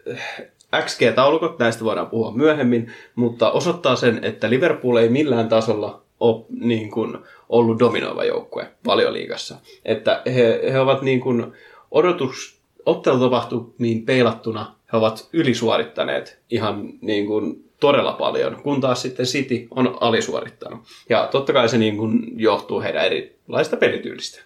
[0.05, 6.45] eh, XG-taulukot, näistä voidaan puhua myöhemmin, mutta osoittaa sen, että Liverpool ei millään tasolla ole
[6.49, 7.17] niin kuin,
[7.49, 9.55] ollut dominoiva joukkue valioliigassa.
[9.85, 11.53] Että he, he ovat niin kuin,
[11.91, 19.67] odotus, ottelutapahtumiin peilattuna he ovat ylisuorittaneet ihan niin kuin, todella paljon, kun taas sitten City
[19.71, 20.79] on alisuorittanut.
[21.09, 24.41] Ja totta kai se niin kuin, johtuu heidän erilaista pelityylistä.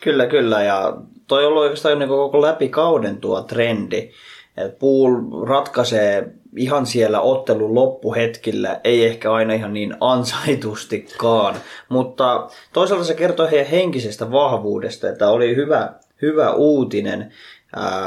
[0.00, 0.62] Kyllä, kyllä.
[0.62, 0.96] Ja
[1.26, 4.10] toi on ollut oikeastaan niin koko läpi kauden tuo trendi.
[4.56, 5.14] Et Pool
[5.46, 11.54] ratkaisee ihan siellä ottelun loppuhetkillä, ei ehkä aina ihan niin ansaitustikaan.
[11.88, 15.92] Mutta toisaalta se kertoo heidän henkisestä vahvuudesta, että oli hyvä,
[16.22, 17.32] hyvä uutinen,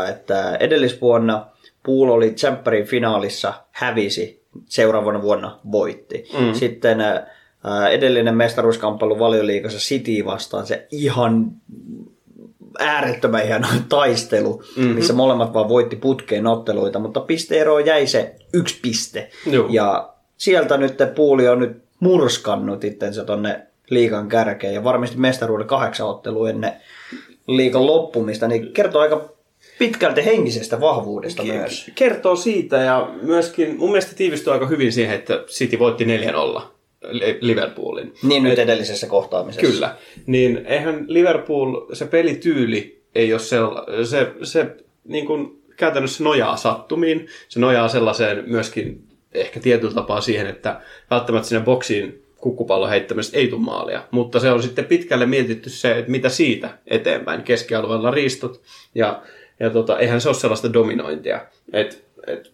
[0.10, 1.48] että edellisvuonna
[1.84, 6.30] Pool oli Champerin finaalissa, hävisi, seuraavana vuonna voitti.
[6.40, 6.54] Mm.
[6.54, 6.98] Sitten
[7.92, 11.52] edellinen mestaruuskamppailu valioliigassa City vastaan, se ihan
[12.80, 14.96] äärettömän hieno taistelu, mm-hmm.
[14.96, 19.30] missä molemmat vaan voitti putkeen otteluita, mutta pisteero jäi se yksi piste.
[19.46, 19.68] Joo.
[19.70, 26.08] Ja sieltä nyt Puuli on nyt murskannut itsensä tonne liikan kärkeen ja varmasti mestaruuden kahdeksan
[26.08, 26.74] ottelua ennen
[27.48, 29.30] liikan loppumista, niin kertoo aika
[29.80, 31.92] pitkälti henkisestä vahvuudesta myös.
[31.96, 36.77] Kertoo siitä ja myöskin mun mielestä tiivistyy aika hyvin siihen, että City voitti 4-0 Li-
[37.42, 38.14] Liverpoolin.
[38.24, 39.72] Niin nyt edellisessä kohtaamisessa.
[39.72, 39.96] Kyllä.
[40.26, 47.28] Niin eihän Liverpool, se pelityyli ei ole sella, se, se niin kuin käytännössä nojaa sattumiin.
[47.50, 50.82] Se nojaa sellaiseen myöskin ehkä tietyllä tapaa siihen, että
[51.12, 54.04] välttämättä sinne boksiin kukkupallon heittämisestä ei tule maalia.
[54.12, 57.44] Mutta se on sitten pitkälle mietitty se, että mitä siitä eteenpäin.
[57.44, 58.62] Keskialueella riistot
[58.96, 59.22] ja,
[59.60, 61.42] ja tota, eihän se ole sellaista dominointia.
[61.74, 62.52] Et, et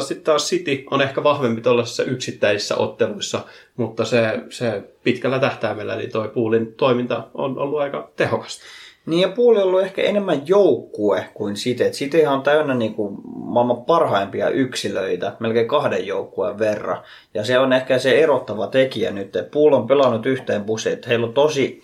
[0.00, 3.44] sitten taas City on ehkä vahvempi tuollaisissa yksittäisissä otteluissa,
[3.76, 8.62] mutta se, se pitkällä tähtäimellä niin toi Poolin toiminta on ollut aika tehokasta.
[9.06, 11.54] Niin ja puoli on ollut ehkä enemmän joukkue kuin.
[11.86, 17.02] Et Cityhän on täynnä niinku maailman parhaimpia yksilöitä, melkein kahden joukkueen verran.
[17.34, 19.32] Ja se on ehkä se erottava tekijä nyt.
[19.50, 21.82] Pool on pelannut yhteen bussiin, että heillä on tosi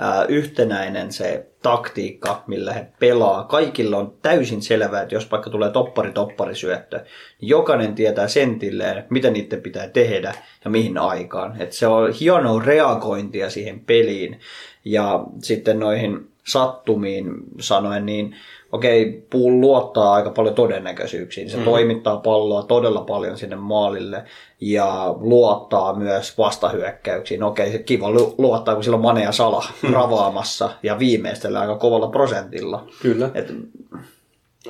[0.00, 3.44] ää, yhtenäinen se taktiikka, millä he pelaa.
[3.44, 6.96] Kaikilla on täysin selvää, että jos vaikka tulee toppari-toppari syöttö,
[7.40, 10.34] niin jokainen tietää sentilleen, mitä niiden pitää tehdä
[10.64, 11.62] ja mihin aikaan.
[11.62, 14.40] Et se on hienoa reagointia siihen peliin
[14.84, 18.36] ja sitten noihin sattumiin sanoen, niin
[18.72, 21.50] okei, Pool luottaa aika paljon todennäköisyyksiin.
[21.50, 21.64] Se mm.
[21.64, 24.24] toimittaa palloa todella paljon sinne maalille
[24.60, 27.42] ja luottaa myös vastahyökkäyksiin.
[27.42, 31.76] Okei, se kiva lu- luottaa, kun sillä on Mane ja Sala ravaamassa ja viimeistellä aika
[31.76, 32.86] kovalla prosentilla.
[33.02, 33.30] Kyllä.
[33.34, 33.54] Et,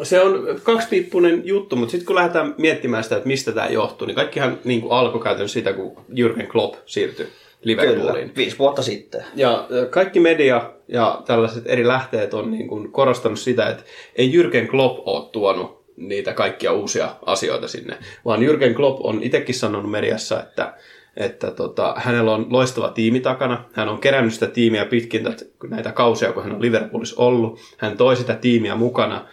[0.03, 4.15] Se on kaksipiippunen juttu, mutta sitten kun lähdetään miettimään sitä, että mistä tämä johtuu, niin
[4.15, 7.29] kaikkihan niin alkoi käytännössä sitä, kun Jürgen Klopp siirtyi
[7.63, 8.33] kyllä, Liverpooliin.
[8.37, 9.25] viisi vuotta sitten.
[9.35, 13.83] Ja kaikki media ja tällaiset eri lähteet on niin kuin korostanut sitä, että
[14.17, 19.55] ei Jürgen Klopp ole tuonut niitä kaikkia uusia asioita sinne, vaan Jürgen Klopp on itsekin
[19.55, 20.75] sanonut mediassa, että,
[21.17, 23.65] että tota, hänellä on loistava tiimi takana.
[23.73, 25.27] Hän on kerännyt sitä tiimiä pitkin
[25.69, 27.61] näitä kausia, kun hän on Liverpoolissa ollut.
[27.79, 29.27] Hän toi sitä tiimiä mukana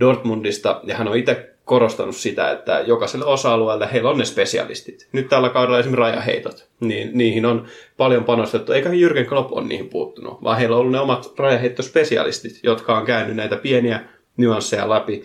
[0.00, 5.08] Dortmundista ja hän on itse korostanut sitä, että jokaiselle osa-alueelle heillä on ne spesialistit.
[5.12, 9.88] Nyt tällä kaudella esimerkiksi rajaheitot, niin niihin on paljon panostettu, eikä Jürgen Klopp ole niihin
[9.88, 14.04] puuttunut, vaan heillä on ollut ne omat rajaheittospesialistit, jotka on käynyt näitä pieniä
[14.36, 15.22] nyansseja läpi.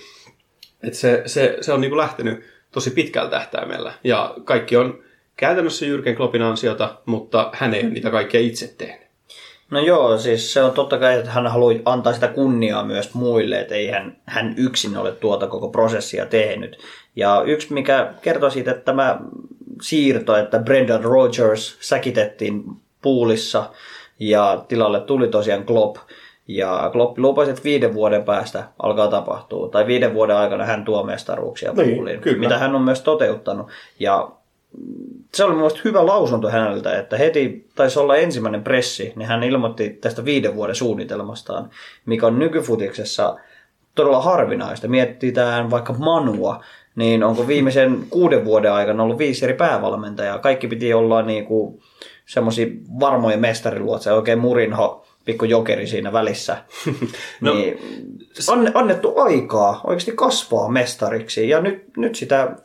[0.83, 5.03] Et se, se, se on niin kuin lähtenyt tosi pitkällä tähtäimellä, ja kaikki on
[5.35, 9.08] käytännössä Jürgen Kloppin ansiota, mutta hän ei ole niitä kaikkia itse tehnyt.
[9.71, 13.59] No joo, siis se on totta kai, että hän haluaa antaa sitä kunniaa myös muille,
[13.59, 16.77] että ei hän, hän yksin ole tuota koko prosessia tehnyt.
[17.15, 19.19] Ja yksi, mikä kertoo siitä, että tämä
[19.81, 22.63] siirto, että Brendan Rodgers säkitettiin
[23.01, 23.69] puulissa
[24.19, 25.97] ja tilalle tuli tosiaan Klopp.
[26.47, 31.03] Ja Klopp lupasi, että viiden vuoden päästä alkaa tapahtua, tai viiden vuoden aikana hän tuo
[31.03, 32.37] mestaruuksia Niin, puuliin, kyllä.
[32.37, 33.67] mitä hän on myös toteuttanut.
[33.99, 34.31] Ja
[35.33, 39.89] se oli mielestäni hyvä lausunto häneltä, että heti taisi olla ensimmäinen pressi, niin hän ilmoitti
[39.89, 41.69] tästä viiden vuoden suunnitelmastaan,
[42.05, 43.35] mikä on nykyfutiksessa
[43.95, 44.87] todella harvinaista.
[44.87, 46.63] Mietitään vaikka Manua,
[46.95, 50.39] niin onko viimeisen kuuden vuoden aikana ollut viisi eri päävalmentajaa.
[50.39, 51.81] Kaikki piti olla niinku
[52.25, 52.67] semmoisia
[52.99, 56.57] varmoja mestariluotseja, oikein Murinho, pikku jokeri siinä välissä.
[57.41, 57.79] No, niin,
[58.49, 62.55] anne, annettu aikaa oikeasti kasvaa mestariksi ja nyt, nyt sitä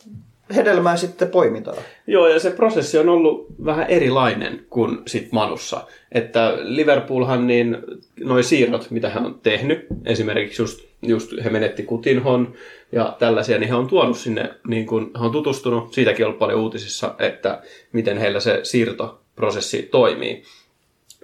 [0.55, 1.76] hedelmää sitten poimitaan.
[2.07, 5.86] Joo, ja se prosessi on ollut vähän erilainen kuin sit Manussa.
[6.12, 7.78] Että Liverpoolhan niin,
[8.20, 12.55] noi siirrot, mitä hän on tehnyt, esimerkiksi just, just he menetti Kutinhon
[12.92, 16.38] ja tällaisia, niin he on tuonut sinne, niin kun he on tutustunut, siitäkin on ollut
[16.38, 20.42] paljon uutisissa, että miten heillä se siirtoprosessi toimii.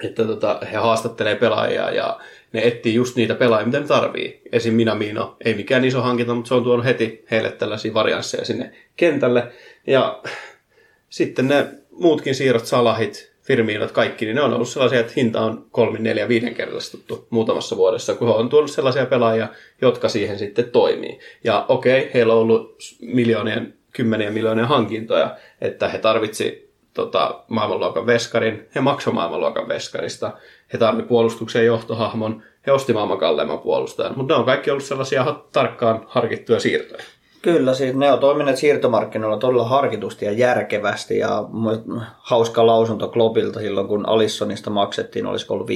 [0.02, 2.20] Että tota, he haastattelee pelaajia ja
[2.53, 4.42] ne etsii just niitä pelaajia, mitä ne tarvii.
[4.53, 4.74] Esim.
[4.74, 9.53] Minamino, ei mikään iso hankinta, mutta se on tuonut heti heille tällaisia variansseja sinne kentälle.
[9.86, 10.22] Ja
[11.09, 15.66] sitten ne muutkin siirrot, salahit, firmiinot, kaikki, niin ne on ollut sellaisia, että hinta on
[15.70, 19.48] kolmin, neljä, viidenkertaistuttu muutamassa vuodessa, kun on tuonut sellaisia pelaajia,
[19.82, 21.18] jotka siihen sitten toimii.
[21.44, 28.68] Ja okei, heillä on ollut miljoonien, kymmenien miljoonien hankintoja, että he tarvitsi tota, maailmanluokan veskarin,
[28.74, 30.32] he maksoi maailmanluokan veskarista,
[30.72, 35.36] he tarvitsi puolustuksen johtohahmon, he osti maailman kalleimman puolustajan, mutta ne on kaikki ollut sellaisia
[35.52, 37.02] tarkkaan harkittuja siirtoja.
[37.42, 41.44] Kyllä, siis ne on toimineet siirtomarkkinoilla todella harkitusti ja järkevästi ja
[42.18, 45.72] hauska lausunto Kloppilta silloin, kun Alissonista maksettiin, olisiko ollut 50-60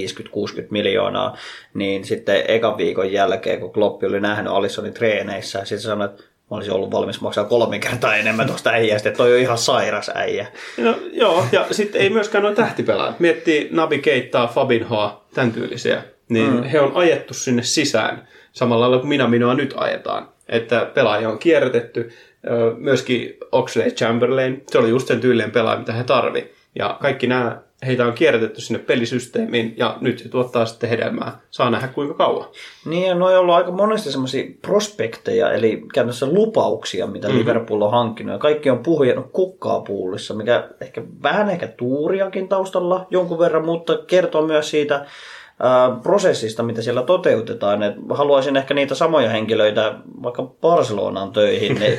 [0.70, 1.36] miljoonaa,
[1.74, 6.24] niin sitten ekan viikon jälkeen, kun Kloppi oli nähnyt Alissonin treeneissä, sitten sanoi, että
[6.54, 10.10] mä olisin ollut valmis maksaa kolme kertaa enemmän tuosta äijästä, että toi on ihan sairas
[10.14, 10.46] äijä.
[10.78, 13.20] No joo, ja sitten ei myöskään noin tähtipelaajat.
[13.20, 16.02] Miettii Nabi Keittaa, Fabinhoa, tämän tyylisiä.
[16.28, 16.62] Niin mm.
[16.62, 20.28] he on ajettu sinne sisään samalla lailla kuin minä minua nyt ajetaan.
[20.48, 22.12] Että pelaajia on kierrätetty.
[22.76, 26.52] Myöskin Oxley Chamberlain, se oli just sen tyylinen pelaaja, mitä he tarvi.
[26.78, 31.40] Ja kaikki nämä, heitä on kierrätetty sinne pelisysteemiin ja nyt se tuottaa sitten hedelmää.
[31.50, 32.48] Saa nähdä kuinka kauan.
[32.84, 37.40] Niin, ja noi on ollut aika monesti semmoisia prospekteja, eli käytännössä lupauksia, mitä mm-hmm.
[37.40, 38.32] Liverpool on hankkinut.
[38.32, 43.98] Ja kaikki on puhjennut kukkaa puulissa, mikä ehkä vähän ehkä tuuriakin taustalla jonkun verran, mutta
[44.06, 45.06] kertoo myös siitä
[46.02, 47.82] prosessista, mitä siellä toteutetaan.
[47.82, 51.98] Et haluaisin ehkä niitä samoja henkilöitä vaikka Barcelonaan töihin, niin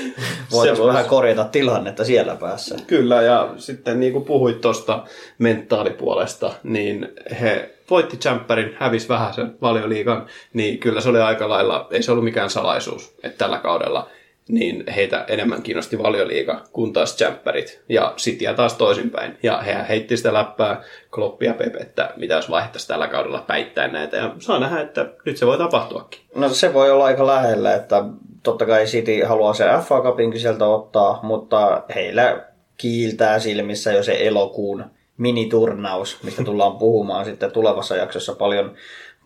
[0.52, 2.76] voitaisiin vähän korjata tilannetta siellä päässä.
[2.86, 5.04] Kyllä, ja sitten niin kuin puhuit tuosta
[5.38, 7.08] mentaalipuolesta, niin
[7.40, 12.12] he voitti Champerin, hävisi vähän sen valioliigan, niin kyllä se oli aika lailla, ei se
[12.12, 14.08] ollut mikään salaisuus, että tällä kaudella
[14.48, 19.38] niin heitä enemmän kiinnosti valioliiga kuin taas Champerit ja Cityä taas toisinpäin.
[19.42, 24.16] Ja he heitti sitä läppää Kloppia Pep, että mitä jos vaihtaisi tällä kaudella päittäin näitä.
[24.16, 26.20] Ja saa nähdä, että nyt se voi tapahtuakin.
[26.34, 28.04] No se voi olla aika lähellä, että
[28.42, 32.44] totta kai City haluaa se FA Cupinkin sieltä ottaa, mutta heillä
[32.76, 34.84] kiiltää silmissä jo se elokuun
[35.16, 38.74] miniturnaus, mistä tullaan puhumaan sitten tulevassa jaksossa paljon,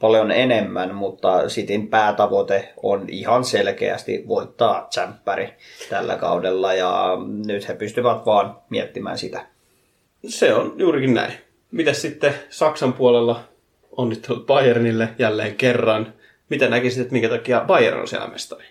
[0.03, 5.49] paljon enemmän, mutta Cityn päätavoite on ihan selkeästi voittaa tsemppäri
[5.91, 9.47] tällä kaudella ja nyt he pystyvät vaan miettimään sitä.
[10.27, 11.33] Se on juurikin näin.
[11.71, 13.41] Mitäs sitten Saksan puolella
[13.97, 16.15] onnittelut Bayernille jälleen kerran.
[16.49, 18.65] Mitä näkisit, että minkä takia Bayern on siellä mestari?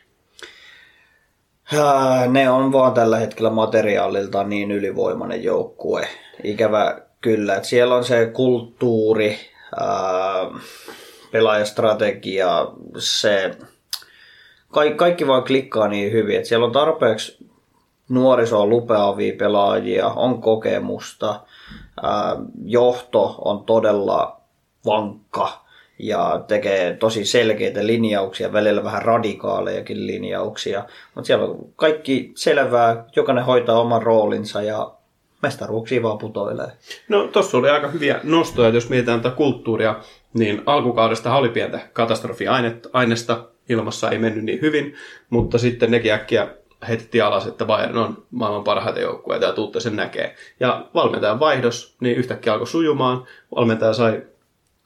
[1.74, 6.08] Ää, Ne on vaan tällä hetkellä materiaalilta niin ylivoimainen joukkue.
[6.44, 9.40] Ikävä kyllä, että siellä on se kulttuuri,
[9.80, 10.52] ää,
[11.32, 12.68] pelaajastrategia,
[12.98, 13.58] se
[14.72, 17.48] kaikki, kaikki vaan klikkaa niin hyvin, että siellä on tarpeeksi
[18.10, 21.40] nuorisoa lupeavia pelaajia, on kokemusta,
[22.66, 24.42] johto on todella
[24.86, 25.62] vankka
[26.00, 30.86] ja tekee tosi selkeitä linjauksia, välillä vähän radikaalejakin linjauksia.
[31.16, 34.92] Mutta siellä on kaikki selvää, jokainen hoitaa oman roolinsa ja
[35.42, 36.72] mestaruuksia vaan putoilee.
[37.10, 39.96] No tossa oli aika hyviä nostoja, jos mietitään tätä kulttuuria,
[40.34, 44.96] niin alkukaudesta oli pientä katastrofiainesta, ilmassa ei mennyt niin hyvin,
[45.30, 46.48] mutta sitten nekin äkkiä
[46.88, 50.36] heitettiin alas, että Bayern on maailman parhaita joukkueita ja tuutte sen näkee.
[50.60, 53.26] Ja valmentajan vaihdos, niin yhtäkkiä alkoi sujumaan,
[53.56, 54.22] valmentaja sai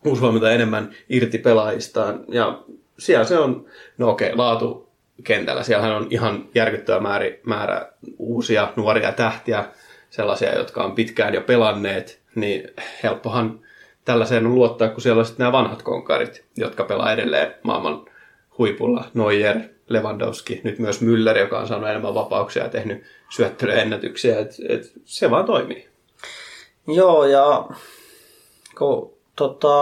[0.05, 2.63] uusi valmentaja enemmän irti pelaajistaan ja
[2.99, 3.65] siellä se on,
[3.97, 4.89] no okei, laatu
[5.23, 5.63] kentällä.
[5.63, 9.65] Siellähän on ihan järkyttävä määrä, määrä uusia nuoria tähtiä,
[10.09, 12.69] sellaisia, jotka on pitkään jo pelanneet, niin
[13.03, 13.59] helppohan
[14.05, 18.05] tällaiseen on luottaa, kun siellä on sitten nämä vanhat konkarit, jotka pelaa edelleen maailman
[18.57, 19.05] huipulla.
[19.13, 24.39] Neuer, Lewandowski, nyt myös Müller, joka on saanut enemmän vapauksia ja tehnyt syöttelyennätyksiä.
[24.39, 25.87] Et, et se vaan toimii.
[26.87, 27.65] Joo, ja
[28.77, 29.77] kun tota,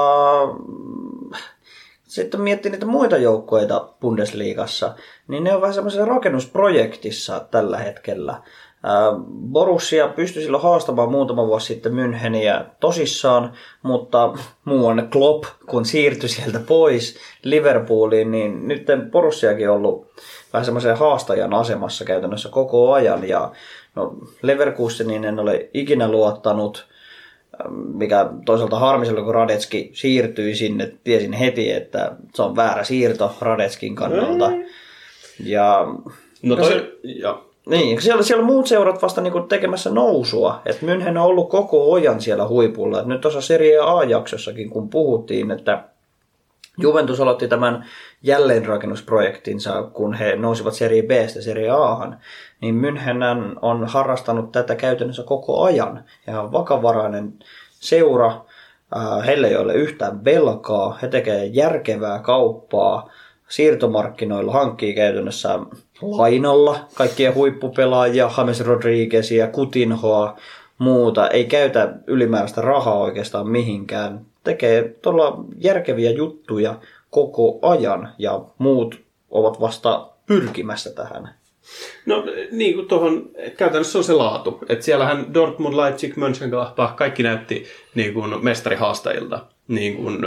[2.07, 4.95] sitten miettii niitä muita joukkoita Bundesliigassa,
[5.27, 8.41] niin ne on vähän semmoisessa rakennusprojektissa tällä hetkellä.
[8.83, 9.11] Ää,
[9.51, 14.33] Borussia pystyi silloin haastamaan muutama vuosi sitten Müncheniä tosissaan, mutta
[14.65, 20.07] muuan Klopp, kun siirtyi sieltä pois Liverpooliin, niin nyt Borussiakin on ollut
[20.53, 23.29] vähän semmoisen haastajan asemassa käytännössä koko ajan.
[23.29, 23.51] Ja
[23.95, 26.87] no, Leverkuseniin en ole ikinä luottanut,
[27.93, 33.95] mikä toisaalta harmisella, kun Radetski siirtyi sinne, tiesin heti, että se on väärä siirto Radetskin
[33.95, 34.51] kannalta.
[35.43, 35.85] Ja
[36.43, 40.61] No No se- toi, ja, niin, siellä, siellä muut seurat vasta niinku tekemässä nousua.
[40.65, 42.99] Et München on ollut koko ajan siellä huipulla.
[42.99, 45.83] Et nyt tuossa Serie A-jaksossakin, kun puhuttiin, että
[46.77, 47.85] Juventus aloitti tämän
[48.23, 52.17] jälleenrakennusprojektinsa, kun he nousivat Serie Bstä Serie Ahan,
[52.61, 56.03] niin München on harrastanut tätä käytännössä koko ajan.
[56.27, 57.33] Ja vakavarainen
[57.71, 58.45] seura,
[58.95, 63.09] ää, heillä ei ole yhtään velkaa, he tekevät järkevää kauppaa,
[63.47, 65.59] siirtomarkkinoilla hankkii käytännössä
[66.01, 70.37] lainalla kaikkia huippupelaajia, James Rodriguezia, Kutinhoa,
[70.77, 71.29] muuta.
[71.29, 74.25] Ei käytä ylimääräistä rahaa oikeastaan mihinkään.
[74.43, 76.75] Tekee todella järkeviä juttuja
[77.09, 81.29] koko ajan ja muut ovat vasta pyrkimässä tähän.
[82.05, 84.59] No niin kuin tuohon, käytännössä on se laatu.
[84.69, 87.65] Että siellähän Dortmund, Leipzig, Mönchengladbach, kaikki näytti
[87.95, 89.45] niin kuin mestarihaastajilta.
[89.67, 90.19] Niin kuin,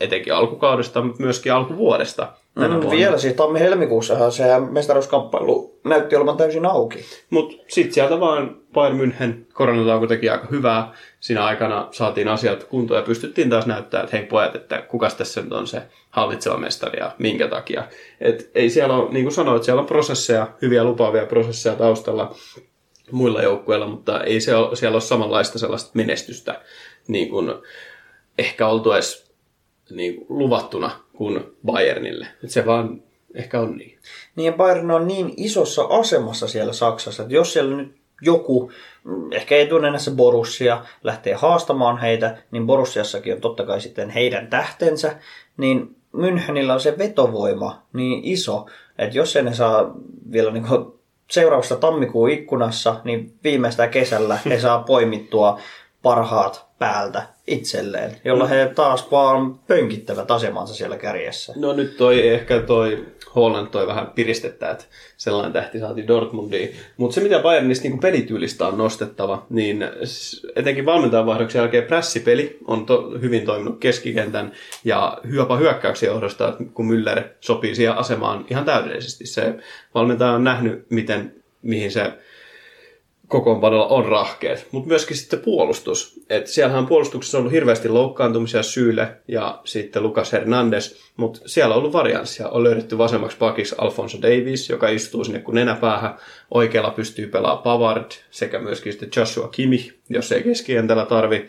[0.00, 2.32] etenkin alkukaudesta, mutta myöskin alkuvuodesta.
[2.54, 7.04] Mm, vielä siis tammi-helmikuussahan se mestaruuskamppailu näytti olevan täysin auki.
[7.30, 10.92] Mutta sitten sieltä vaan Bayern München koronatauko teki aika hyvää.
[11.20, 15.42] Siinä aikana saatiin asiat kuntoon ja pystyttiin taas näyttämään, että hei pojat, että kukas tässä
[15.42, 17.84] nyt on se hallitseva mestari ja minkä takia.
[18.20, 22.34] Et ei siellä ole, niin kuin sanoit, siellä on prosesseja, hyviä lupaavia prosesseja taustalla
[23.10, 26.60] muilla joukkueilla, mutta ei se ole, siellä ole samanlaista sellaista menestystä
[27.08, 27.52] niin kuin
[28.40, 29.32] ehkä oltu edes
[29.90, 32.26] niin luvattuna kuin Bayernille.
[32.44, 33.02] Et se vaan
[33.34, 33.98] ehkä on niin.
[34.36, 38.72] Niin ja Bayern on niin isossa asemassa siellä Saksassa, että jos siellä nyt joku,
[39.04, 45.16] mm, ehkä etunenässä Borussia, lähtee haastamaan heitä, niin Borussiassakin on totta kai sitten heidän tähtensä,
[45.56, 48.66] niin Münchenillä on se vetovoima niin iso,
[48.98, 49.94] että jos ne saa
[50.32, 50.66] vielä niin
[51.30, 55.60] seuraavassa tammikuun ikkunassa, niin viimeistään kesällä he saa poimittua
[56.02, 61.52] parhaat päältä itselleen, jolla he taas vaan pönkittävät asemansa siellä kärjessä.
[61.56, 64.84] No nyt toi ehkä toi Holland toi vähän piristettä, että
[65.16, 66.76] sellainen tähti saatiin Dortmundiin.
[66.96, 69.84] Mutta se mitä Bayernista niin pelityylistä on nostettava, niin
[70.56, 74.52] etenkin valmentajan vaihdoksen jälkeen prässipeli on to, hyvin toiminut keskikentän
[74.84, 79.26] ja jopa hyökkäyksen johdosta, kun Müller sopii siihen asemaan ihan täydellisesti.
[79.26, 79.54] Se
[79.94, 82.12] valmentaja on nähnyt, miten, mihin se
[83.30, 86.20] kokoonpanolla on rahkeet, mutta myöskin sitten puolustus.
[86.30, 91.78] Et siellähän puolustuksessa on ollut hirveästi loukkaantumisia Syyle ja sitten Lucas Hernandez, mutta siellä on
[91.78, 92.48] ollut varianssia.
[92.48, 96.16] On löydetty vasemmaksi pakiksi Alfonso Davis, joka istuu sinne kuin nenäpäähän.
[96.50, 101.48] Oikealla pystyy pelaamaan Pavard sekä myöskin sitten Joshua Kimi, jos ei keskikentällä tarvi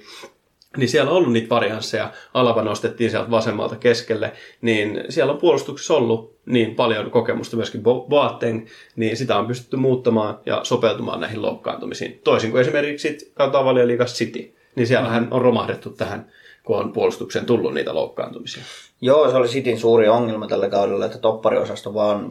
[0.77, 5.93] niin siellä on ollut niitä variansseja, Alava nostettiin sieltä vasemmalta keskelle, niin siellä on puolustuksessa
[5.93, 12.21] ollut niin paljon kokemusta myöskin Boateng, niin sitä on pystytty muuttamaan ja sopeutumaan näihin loukkaantumisiin.
[12.23, 16.31] Toisin kuin esimerkiksi katsotaan valioliigas City, niin siellähän on romahdettu tähän,
[16.63, 18.63] kun on puolustukseen tullut niitä loukkaantumisia.
[19.01, 22.29] Joo, se oli Cityn suuri ongelma tällä kaudella, että toppariosasto vaan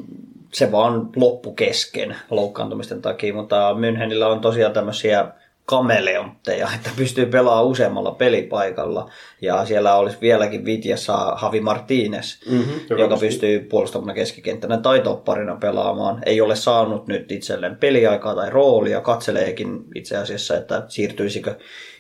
[0.52, 5.26] se vaan loppu kesken loukkaantumisten takia, mutta Münchenillä on tosiaan tämmöisiä
[5.70, 9.10] kameleontteja, että pystyy pelaamaan useammalla pelipaikalla.
[9.40, 15.56] Ja siellä olisi vieläkin Vitjassa Havi Martínez, mm-hmm, joka, joka pystyy puolustamaan keskikenttänä tai topparina
[15.56, 16.22] pelaamaan.
[16.26, 21.54] Ei ole saanut nyt itselleen peliaikaa tai roolia, katseleekin itse asiassa, että siirtyisikö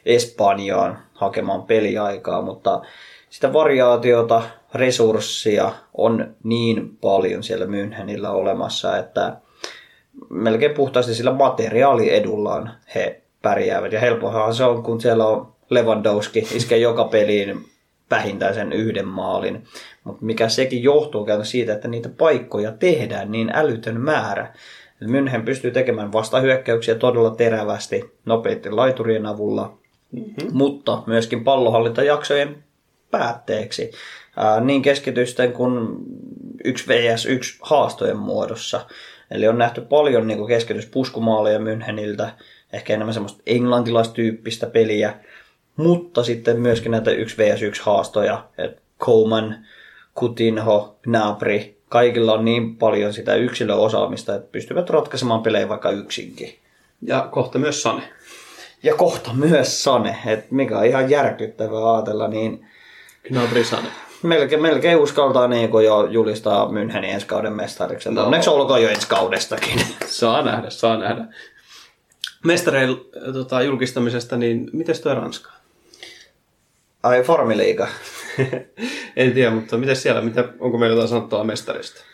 [0.06, 2.80] Espanjaan hakemaan peliaikaa, mutta
[3.28, 4.42] sitä variaatiota,
[4.74, 9.36] resurssia on niin paljon siellä Münchenillä olemassa, että
[10.30, 13.92] melkein puhtaasti sillä materiaaliedullaan he pärjäävät.
[13.92, 17.64] Ja helpohan se on, kun siellä on Lewandowski, iskee joka peliin
[18.10, 19.64] vähintään sen yhden maalin.
[20.04, 24.54] Mutta mikä sekin johtuu käytännössä siitä, että niitä paikkoja tehdään niin älytön määrä.
[25.04, 29.78] München pystyy tekemään vastahyökkäyksiä todella terävästi nopeiden laiturien avulla,
[30.12, 30.48] mm-hmm.
[30.52, 32.64] mutta myöskin pallohallintajaksojen
[33.10, 33.90] päätteeksi
[34.36, 35.88] ää, niin keskitysten kuin
[36.64, 38.86] 1 vs 1 haastojen muodossa.
[39.30, 42.28] Eli on nähty paljon niin keskityspuskumaaleja Müncheniltä,
[42.72, 45.14] ehkä enemmän semmoista englantilaistyyppistä peliä,
[45.76, 49.56] mutta sitten myöskin näitä 1 vs 1 haastoja, että Coleman,
[50.14, 56.58] Kutinho, Gnabry, kaikilla on niin paljon sitä yksilöosaamista, että pystyvät ratkaisemaan pelejä vaikka yksinkin.
[57.02, 58.02] Ja kohta myös Sane.
[58.82, 62.66] Ja kohta myös Sane, että mikä on ihan järkyttävää ajatella, niin
[63.28, 63.88] Gnabry Sane.
[64.22, 68.10] Melkein, melkein uskaltaa niin jo julistaa Münchenin ensi kauden mestariksi.
[68.10, 68.24] No.
[68.24, 69.80] Onneksi olkoon jo ensi kaudestakin.
[70.06, 71.24] Saa nähdä, saa nähdä
[72.44, 72.96] mestareil
[73.32, 75.50] tota, julkistamisesta, niin miten tuo Ranska?
[77.02, 77.88] Ai Formiliiga.
[79.16, 82.04] en tiedä, mutta miten siellä, mitä, onko meillä jotain sanottua mestarista?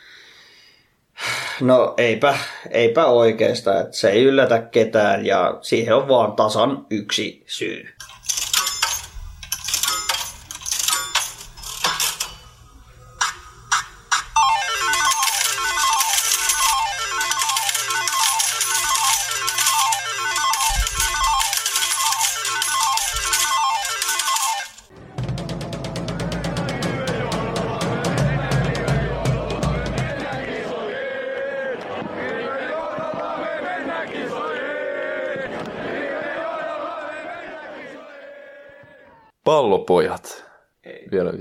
[1.60, 2.38] No eipä,
[2.70, 7.95] eipä oikeastaan, että se ei yllätä ketään ja siihen on vaan tasan yksi syy.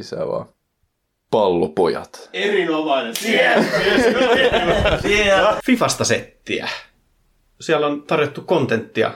[0.05, 0.45] Lisää vaan.
[1.31, 2.29] Pallopojat.
[2.33, 3.15] Erinomainen.
[3.15, 3.65] Siellä.
[5.01, 5.57] Siellä.
[5.65, 6.69] Fifasta settiä.
[7.61, 9.11] Siellä on tarjottu kontenttia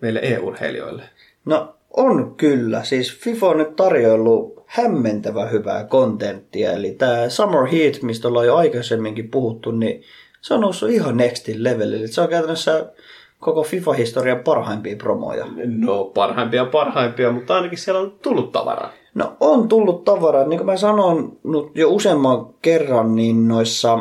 [0.00, 1.02] meille EU-urheilijoille.
[1.44, 2.84] No on kyllä.
[2.84, 6.72] Siis FIFA on nyt tarjoillut hämmentävä hyvää kontenttia.
[6.72, 10.02] Eli tämä Summer Heat, mistä ollaan jo aikaisemminkin puhuttu, niin
[10.40, 12.06] se on noussut ihan nextin levelille.
[12.06, 12.92] Se on käytännössä
[13.38, 15.46] koko FIFA-historian parhaimpia promoja?
[15.64, 18.92] No parhaimpia parhaimpia, mutta ainakin siellä on tullut tavaraa.
[19.14, 20.46] No on tullut tavaraa.
[20.46, 21.38] Niin kuin mä sanon
[21.74, 23.98] jo useamman kerran, niin noissa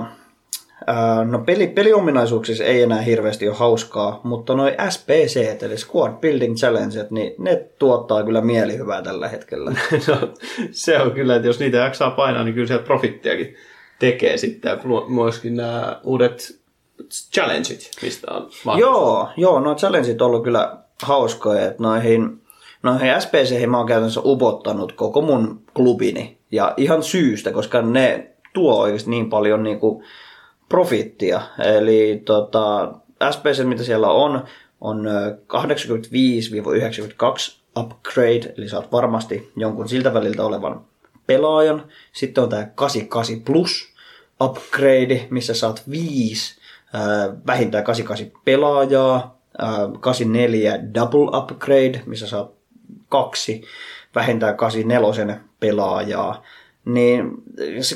[1.30, 7.08] no peli, peliominaisuuksissa ei enää hirveästi ole hauskaa, mutta noin SPC, eli Squad Building Challenge,
[7.10, 9.72] niin ne tuottaa kyllä mielihyvää tällä hetkellä.
[10.08, 10.34] no,
[10.72, 13.56] se on kyllä, että jos niitä jaksaa painaa, niin kyllä sieltä profittiakin
[14.00, 14.80] tekee sitten.
[15.08, 16.60] Myöskin nämä uudet
[17.34, 22.42] challengeit, mistä on Joo, joo, no challengeit on ollut kyllä hauskoja, että noihin,
[22.84, 26.38] noihin SPC mä oon käytännössä upottanut koko mun klubini.
[26.52, 30.04] Ja ihan syystä, koska ne tuo oikeasti niin paljon niin kuin
[30.70, 31.42] profittia.
[31.78, 32.94] Eli tota,
[33.32, 34.44] SPC, mitä siellä on,
[34.82, 35.08] on
[35.54, 35.58] 85-92
[37.80, 40.82] upgrade, eli saat varmasti jonkun siltä väliltä olevan
[41.28, 41.84] pelaajan.
[42.14, 43.94] Sitten on tämä 88 plus
[44.42, 46.60] upgrade, missä saat 5
[47.48, 49.40] vähintään 88 pelaajaa,
[50.00, 52.50] 84 double upgrade, missä saa
[53.10, 53.64] kaksi
[54.16, 56.44] vähintään 84 pelaajaa,
[56.86, 57.32] niin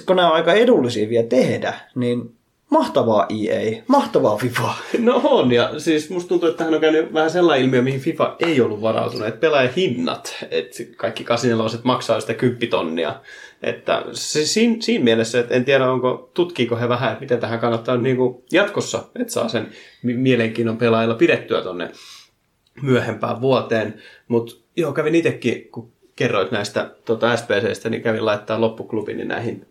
[0.06, 2.36] kun nämä on aika edullisia vielä tehdä, niin
[2.74, 4.74] mahtavaa EA, mahtavaa FIFA.
[5.00, 8.36] No on, ja siis musta tuntuu, että tähän on käynyt vähän sellainen ilmiö, mihin FIFA
[8.40, 13.16] ei ollut varautunut, että pelaajahinnat, että kaikki 84 maksaa sitä 10 tonnia,
[13.64, 17.60] että se, siinä, siinä mielessä, että en tiedä, onko, tutkiiko he vähän, että miten tähän
[17.60, 19.68] kannattaa niin kuin jatkossa, että saa sen
[20.04, 21.92] mielenkiinnon pelaajilla pidettyä tonne
[22.82, 24.02] myöhempään vuoteen.
[24.28, 29.68] Mutta joo, kävin itsekin, kun kerroit näistä tota SPCistä, niin kävin laittaa loppuklubini näihin.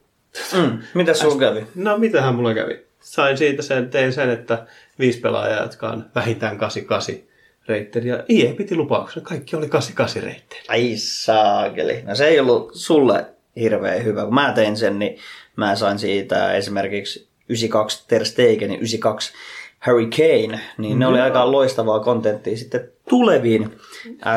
[0.56, 0.78] Mm.
[0.94, 1.66] Mitä sun kävi?
[1.74, 2.86] No, mitähän mulla kävi?
[3.00, 4.66] Sain siitä sen, tein sen, että
[4.98, 7.14] viisi pelaajaa, jotka on vähintään 88
[7.68, 8.08] reitteri.
[8.08, 10.62] Ja IE piti lupauksen, kaikki oli 88 reitteri.
[10.68, 12.02] Ai saakeli.
[12.02, 13.26] No se ei ollut sulle
[13.56, 14.24] hirveän hyvä.
[14.24, 15.18] Kun mä tein sen, niin
[15.56, 19.32] mä sain siitä esimerkiksi 92 Ter Stegen ja 92
[19.82, 23.70] Harry Kane, niin ne oli aika loistavaa kontenttia sitten tuleviin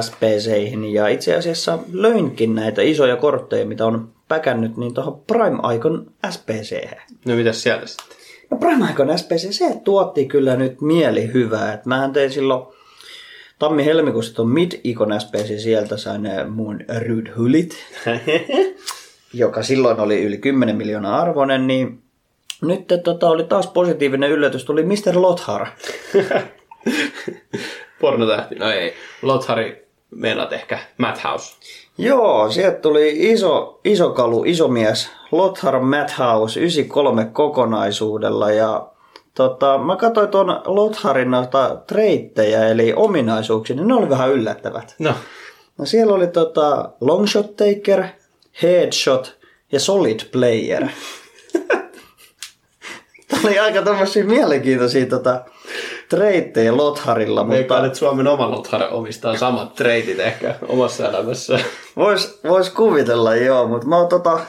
[0.02, 0.94] SPCihin.
[0.94, 6.88] Ja itse asiassa löinkin näitä isoja kortteja, mitä on päkännyt, niin tuohon Prime Icon SPC.
[7.26, 8.18] No mitäs siellä sitten?
[8.52, 11.74] No Prime Icon SPC, se tuotti kyllä nyt mieli hyvää.
[11.74, 12.68] Et mähän tein silloin
[13.60, 17.76] tammi-helmikuussa tuon Mid-Icon SPC, sieltä sain ne mun Rude Hullit,
[19.34, 22.05] joka silloin oli yli 10 miljoonaa arvoinen, niin
[22.62, 25.22] nyt tota, oli taas positiivinen yllätys, tuli Mr.
[25.22, 25.68] Lothar.
[28.02, 28.94] Pornotähti, no ei.
[29.22, 31.56] Lothari, meinaat ehkä Madhouse.
[31.98, 38.88] Joo, sieltä tuli iso, iso kalu, iso mies, Lothar Madhouse 93 kokonaisuudella ja
[39.34, 44.96] tota, mä katsoin tuon Lotharin noita treittejä eli ominaisuuksia, niin ne oli vähän yllättävät.
[45.00, 45.14] No,
[45.78, 48.04] No siellä oli tota longshot taker,
[48.64, 49.38] headshot
[49.72, 50.88] ja solid player.
[53.44, 55.42] Oli aika tämmöisiä mielenkiintoisia tota,
[56.10, 61.60] treittejä Lotharilla, mutta että Suomen oma Lothar omistaa samat treitit ehkä omassa elämässä.
[61.96, 64.40] vois, vois kuvitella joo, mutta mä oon tota,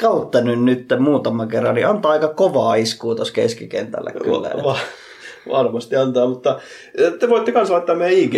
[0.00, 4.50] kauttanut nyt muutaman kerran, niin antaa aika kovaa iskua tuossa keskikentällä kyllä.
[4.64, 4.78] Va-
[5.48, 6.60] varmasti antaa, mutta
[7.20, 8.34] te voitte myös laittaa meidän ig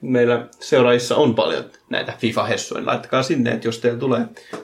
[0.00, 2.86] Meillä seuraajissa on paljon näitä FIFA-hessuja.
[2.86, 4.20] Laittakaa sinne, että jos teillä tulee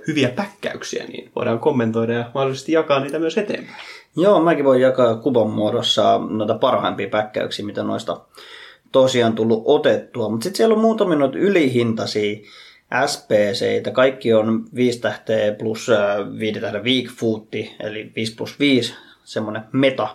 [0.06, 3.82] hyviä päkkäyksiä, niin voidaan kommentoida ja mahdollisesti jakaa niitä myös eteenpäin.
[4.16, 8.20] Joo, mäkin voin jakaa kuvan muodossa noita parhaimpia päkkäyksiä, mitä noista
[8.92, 10.28] tosiaan tullut otettua.
[10.28, 12.36] Mutta sitten siellä on muutamia noita ylihintaisia
[13.06, 13.90] SPCitä.
[13.92, 15.90] Kaikki on 5 tähteä plus
[16.38, 18.94] 5 tähteä weak footti, eli 5 plus 5,
[19.24, 20.08] semmoinen meta,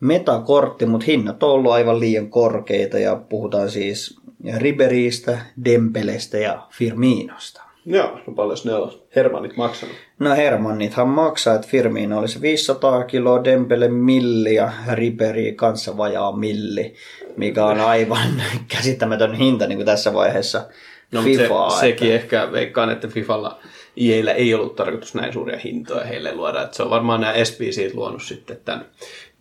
[0.00, 4.20] metakortti, mutta hinnat on ollut aivan liian korkeita ja puhutaan siis
[4.56, 7.62] Riberistä, Dempelestä ja Firminosta.
[7.86, 9.96] Joo, no paljon ne on Hermanit maksanut.
[10.18, 16.36] No Hermannithan maksaa, että Firmino oli se 500 kiloa, Dembele milli ja Riberi kanssa vajaa
[16.36, 16.94] milli,
[17.36, 18.42] mikä on aivan
[18.76, 20.66] käsittämätön hinta niin kuin tässä vaiheessa
[21.12, 21.70] No, FIFAa.
[21.70, 23.58] se, sekin ehkä veikkaan, että Fifalla
[24.00, 26.62] IEillä ei ollut tarkoitus näin suuria hintoja heille luoda.
[26.62, 28.86] Että se on varmaan nämä SPCt luonut sitten tämän,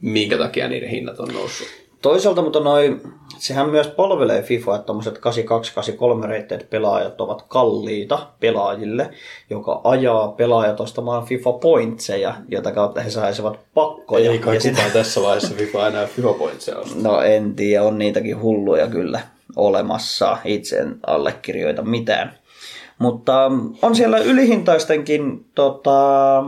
[0.01, 1.67] minkä takia niiden hinnat on noussut.
[2.01, 2.97] Toisaalta, mutta noi,
[3.37, 5.17] sehän myös palvelee FIFA, että tuommoiset
[6.23, 9.09] 82-83 reitteet pelaajat ovat kalliita pelaajille,
[9.49, 14.31] joka ajaa pelaajat ostamaan FIFA pointseja, jota kautta he saisivat pakkoja.
[14.31, 16.99] Ei kai Ja kukaan tässä vaiheessa FIFA enää FIFA pointsia osta.
[17.01, 19.19] No en tiedä, on niitäkin hulluja kyllä
[19.55, 20.37] olemassa.
[20.45, 22.37] Itse en allekirjoita mitään.
[22.99, 26.43] Mutta on siellä ylihintaistenkin tota,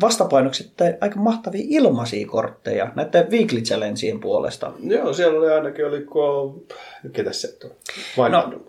[0.00, 4.72] vastapainoksi aika mahtavia ilmaisia kortteja näiden weekly challengeien puolesta.
[4.82, 6.54] Joo, siellä oli ainakin, oliko,
[7.12, 7.70] ketä se on?
[8.18, 8.60] Wijnaldum.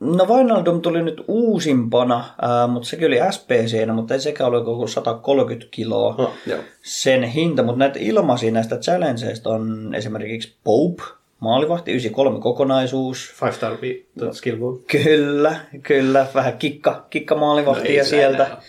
[0.00, 4.86] No Wijnaldum tuli nyt uusimpana, ää, mutta sekin oli SPC, mutta ei sekä ole koko
[4.86, 6.58] 130 kiloa No, joo.
[6.82, 7.62] sen hinta.
[7.62, 11.02] Mutta näitä ilmaisia näistä challengeista on esimerkiksi Pope,
[11.40, 13.72] maalivahti 93 kokonaisuus, Five star
[14.18, 14.78] tuota skill move.
[14.92, 16.26] Kyllä, kyllä.
[16.34, 18.46] Vähän kikka, kikka maalivahtia No no sieltä.
[18.46, 18.60] enää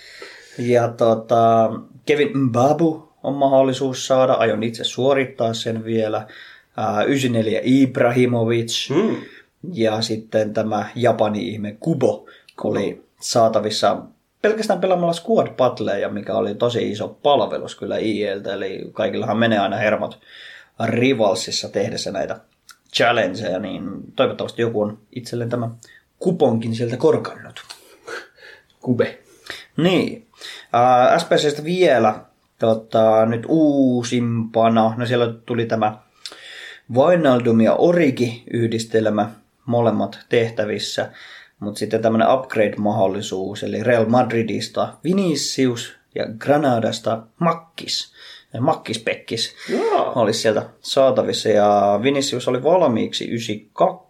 [0.57, 1.72] Ja tota,
[2.05, 4.34] Kevin Mbabu on mahdollisuus saada.
[4.34, 6.28] Aion itse suorittaa sen vielä.
[6.78, 8.89] Ää, 94 Ibrahimovic.
[8.89, 9.15] Mm.
[9.74, 12.26] Ja sitten tämä Japani-ihme Kubo
[12.63, 13.97] oli saatavissa
[14.41, 18.53] pelkästään pelaamalla Squad Battleja, mikä oli tosi iso palvelus kyllä IEltä.
[18.53, 20.20] Eli kaikillahan menee aina hermot
[20.86, 22.39] Rivalsissa tehdessä näitä
[22.96, 23.84] challengeja, niin
[24.16, 25.72] toivottavasti joku on itselleen tämän
[26.20, 27.62] kuponkin sieltä korkannut.
[28.80, 29.20] Kube.
[29.78, 30.28] Niin.
[30.76, 32.20] Äh, SPCstä vielä
[32.60, 35.98] tota, nyt uusimpana, no siellä tuli tämä
[36.94, 39.30] Wijnaldum ja Origi yhdistelmä,
[39.66, 41.12] molemmat tehtävissä,
[41.60, 48.14] mutta sitten tämmöinen upgrade-mahdollisuus, eli Real Madridista Vinicius ja Granadasta Makkis,
[48.60, 50.12] Makkispekkis Joo.
[50.16, 54.08] olisi sieltä saatavissa, ja Vinicius oli valmiiksi 92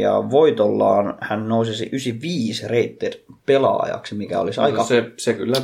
[0.00, 4.78] ja voitollaan hän nousisi 95 rated pelaajaksi, mikä olisi aika...
[4.78, 4.88] Aika.
[4.88, 5.56] Se, se kyllä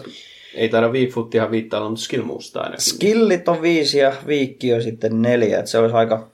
[0.54, 2.84] ei taida Weefootihan viittaa, mutta skill movesta ainakin.
[2.84, 6.28] Skillit on viisi ja viikki on sitten neljä, että se olisi aika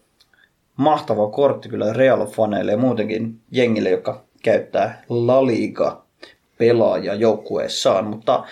[0.76, 6.02] mahtava kortti kyllä Real-faneille ja muutenkin jengille, joka käyttää La Liga
[6.58, 8.44] pelaajia joukkueessaan, mutta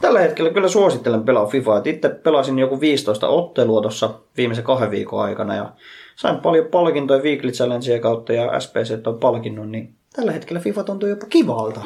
[0.00, 1.78] Tällä hetkellä kyllä suosittelen pelaa FIFA.
[1.78, 5.72] Et itse pelasin joku 15 ottelua tuossa viimeisen kahden viikon aikana ja
[6.16, 11.08] sain paljon palkintoja Weekly Challengea kautta ja SPC on palkinnut, niin tällä hetkellä FIFA tuntuu
[11.08, 11.80] jopa kivalta.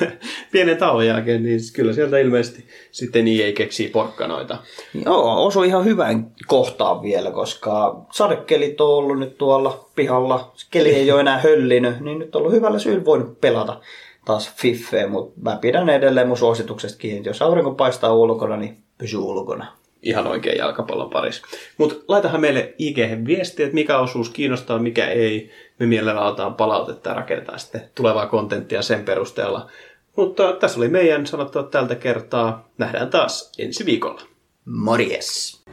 [0.52, 4.58] Pienen tauon jälkeen, niin kyllä sieltä ilmeisesti sitten EA keksii porkkanoita.
[5.04, 10.52] Joo, osui ihan hyvään kohtaan vielä, koska sadekelit on ollut nyt tuolla pihalla.
[10.70, 13.80] Keli ei ole enää höllinyt, niin nyt on ollut hyvällä syyllä voinut pelata
[14.24, 17.28] taas Fiffeä, mutta mä pidän edelleen mun suosituksesta kiinni.
[17.28, 19.66] Jos aurinko paistaa ulkona, niin pysy ulkona.
[20.02, 21.46] Ihan oikein jalkapallon parissa.
[21.78, 25.50] Mutta laitahan meille ig viestiä, että mikä osuus kiinnostaa, mikä ei.
[25.78, 29.70] Me mielellään otetaan palautetta ja rakennetaan sitten tulevaa kontenttia sen perusteella.
[30.16, 32.68] Mutta tässä oli meidän sanottua tältä kertaa.
[32.78, 34.22] Nähdään taas ensi viikolla.
[34.64, 35.64] Morjes!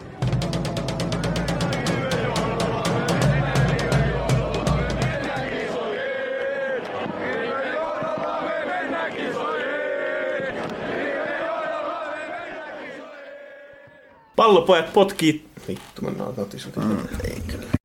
[14.47, 15.49] Pallopojat potkii...
[15.67, 16.63] Vittu, mennään kotiin.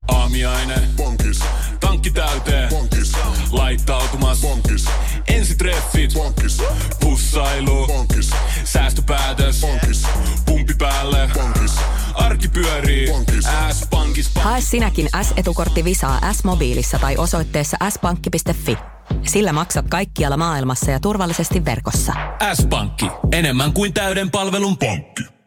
[0.07, 0.79] Aamiainen.
[0.97, 1.39] Bonkis.
[1.79, 2.69] Tankki täyteen.
[2.69, 3.11] Bonkis.
[3.51, 4.41] Laittautumas.
[4.41, 4.85] Bonkis.
[5.27, 6.13] Ensitreffit.
[6.13, 6.61] Bonkis.
[6.99, 7.87] Pussailu.
[7.87, 8.29] Bonkis.
[8.63, 9.61] Säästöpäätös.
[9.61, 10.07] Bonkis.
[10.45, 11.29] Pumpi päälle.
[11.33, 11.75] Bonkis.
[12.13, 13.07] Arki pyörii.
[13.07, 13.45] Bonkis.
[13.71, 14.31] S-pankis.
[14.35, 18.77] Hae sinäkin S-etukortti Visaa S-mobiilissa tai osoitteessa s-pankki.fi.
[19.21, 22.13] Sillä maksat kaikkialla maailmassa ja turvallisesti verkossa.
[22.53, 23.05] S-pankki.
[23.31, 25.42] Enemmän kuin täyden palvelun pankki.